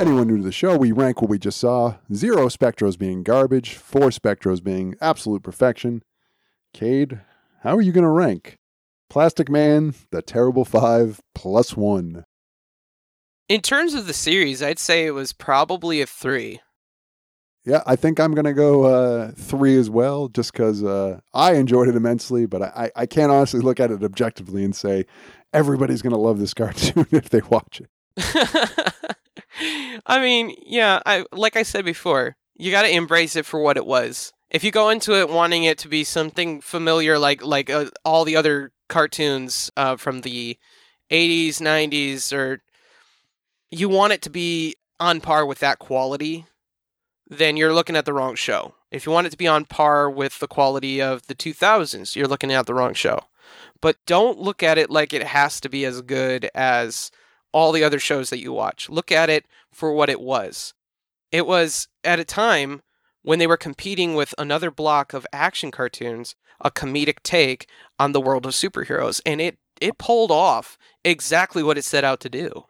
[0.00, 1.96] Anyone new to the show, we rank what we just saw.
[2.14, 6.02] Zero Spectros being garbage, four Spectros being absolute perfection.
[6.72, 7.20] Cade,
[7.64, 8.56] how are you going to rank?
[9.10, 12.24] Plastic Man, The Terrible Five, plus one.
[13.46, 16.60] In terms of the series, I'd say it was probably a three.
[17.66, 21.56] Yeah, I think I'm going to go uh, three as well, just because uh, I
[21.56, 25.04] enjoyed it immensely, but I, I can't honestly look at it objectively and say
[25.52, 27.90] everybody's going to love this cartoon if they watch it.
[30.06, 33.76] I mean, yeah, I like I said before, you got to embrace it for what
[33.76, 34.32] it was.
[34.50, 38.24] If you go into it wanting it to be something familiar, like like uh, all
[38.24, 40.58] the other cartoons uh, from the
[41.10, 42.62] 80s, 90s, or
[43.70, 46.46] you want it to be on par with that quality,
[47.28, 48.74] then you're looking at the wrong show.
[48.90, 52.28] If you want it to be on par with the quality of the 2000s, you're
[52.28, 53.20] looking at the wrong show.
[53.80, 57.10] But don't look at it like it has to be as good as
[57.52, 58.88] all the other shows that you watch.
[58.88, 60.74] Look at it for what it was.
[61.32, 62.82] It was at a time
[63.22, 67.66] when they were competing with another block of action cartoons, a comedic take
[67.98, 72.20] on the world of superheroes, and it it pulled off exactly what it set out
[72.20, 72.66] to do.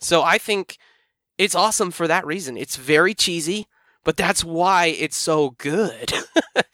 [0.00, 0.78] So I think
[1.36, 2.56] it's awesome for that reason.
[2.56, 3.66] It's very cheesy,
[4.04, 6.12] but that's why it's so good.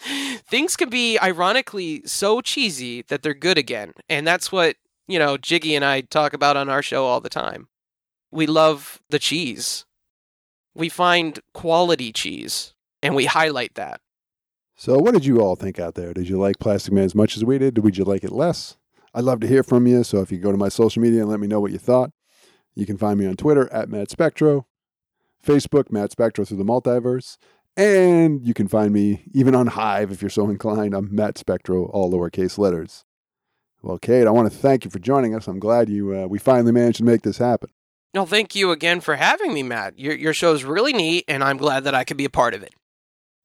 [0.46, 4.76] Things can be ironically so cheesy that they're good again, and that's what,
[5.10, 7.68] you know, Jiggy and I talk about on our show all the time.
[8.30, 9.84] We love the cheese.
[10.74, 14.00] We find quality cheese and we highlight that.
[14.76, 16.14] So, what did you all think out there?
[16.14, 17.74] Did you like Plastic Man as much as we did?
[17.74, 18.78] Did you like it less?
[19.12, 20.04] I'd love to hear from you.
[20.04, 22.12] So, if you go to my social media and let me know what you thought,
[22.74, 24.66] you can find me on Twitter at Matt Spectro,
[25.44, 27.36] Facebook, Matt Spectro through the multiverse,
[27.76, 30.94] and you can find me even on Hive if you're so inclined.
[30.94, 33.04] I'm Matt Spectro, all lowercase letters.
[33.82, 35.48] Well, Cade, I want to thank you for joining us.
[35.48, 37.70] I'm glad you uh, we finally managed to make this happen.
[38.12, 39.98] No, thank you again for having me, Matt.
[39.98, 42.62] Your your show's really neat, and I'm glad that I could be a part of
[42.62, 42.74] it.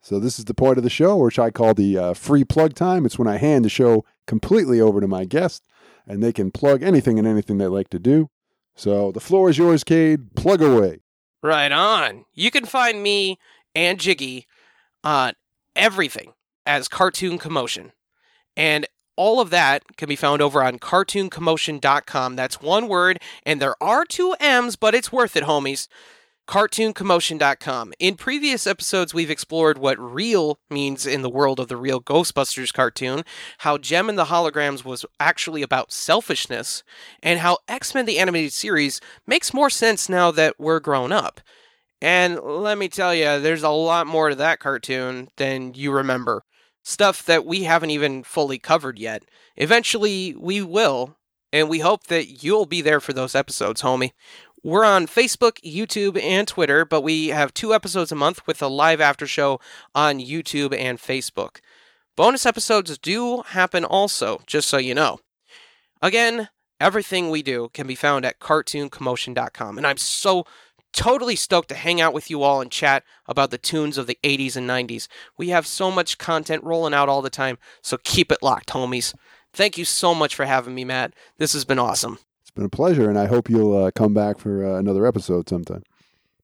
[0.01, 2.75] So this is the part of the show which I call the uh, free plug
[2.75, 3.05] time.
[3.05, 5.63] It's when I hand the show completely over to my guest,
[6.07, 8.29] and they can plug anything and anything they like to do.
[8.75, 10.35] So the floor is yours, Cade.
[10.35, 10.99] Plug away.
[11.41, 12.25] Right on.
[12.33, 13.39] You can find me
[13.73, 14.47] and Jiggy
[15.03, 15.33] on
[15.75, 16.33] everything
[16.65, 17.91] as Cartoon Commotion.
[18.57, 22.35] And all of that can be found over on cartooncommotion.com.
[22.35, 25.87] That's one word, and there are two M's, but it's worth it, homies
[26.47, 27.93] cartooncommotion.com.
[27.99, 32.73] In previous episodes, we've explored what real means in the world of the real Ghostbusters
[32.73, 33.23] cartoon,
[33.59, 36.83] how Jem and the Holograms was actually about selfishness,
[37.23, 41.41] and how X Men the Animated Series makes more sense now that we're grown up.
[42.01, 46.43] And let me tell you, there's a lot more to that cartoon than you remember.
[46.87, 49.23] Stuff that we haven't even fully covered yet.
[49.55, 51.17] Eventually, we will,
[51.51, 54.11] and we hope that you'll be there for those episodes, homie.
[54.63, 58.67] We're on Facebook, YouTube, and Twitter, but we have two episodes a month with a
[58.67, 59.59] live after show
[59.95, 61.57] on YouTube and Facebook.
[62.15, 65.19] Bonus episodes do happen also, just so you know.
[66.03, 70.45] Again, everything we do can be found at cartooncommotion.com, and I'm so
[70.95, 74.17] totally stoked to hang out with you all and chat about the tunes of the
[74.23, 75.07] 80s and 90s.
[75.37, 79.13] We have so much content rolling out all the time, so keep it locked, homies.
[79.53, 81.13] Thank you so much for having me, Matt.
[81.37, 84.39] This has been awesome It's been a pleasure, and I hope you'll uh, come back
[84.39, 85.83] for uh, another episode sometime.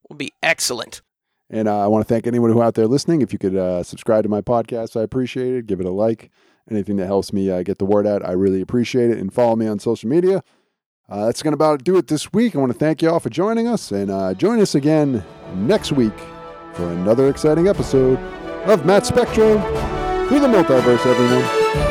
[0.08, 1.02] Will be excellent.
[1.50, 3.22] And uh, I want to thank anyone who out there listening.
[3.22, 5.68] If you could uh, subscribe to my podcast, I appreciate it.
[5.68, 6.30] Give it a like.
[6.70, 9.18] Anything that helps me uh, get the word out, I really appreciate it.
[9.18, 10.44] And follow me on social media.
[11.12, 12.56] Uh, that's going to about do it this week.
[12.56, 15.24] I want to thank you all for joining us, and join us again
[15.56, 16.18] next week
[16.74, 18.18] for another exciting episode
[18.66, 19.60] of Matt Spectro
[20.30, 21.91] through the multiverse, everyone.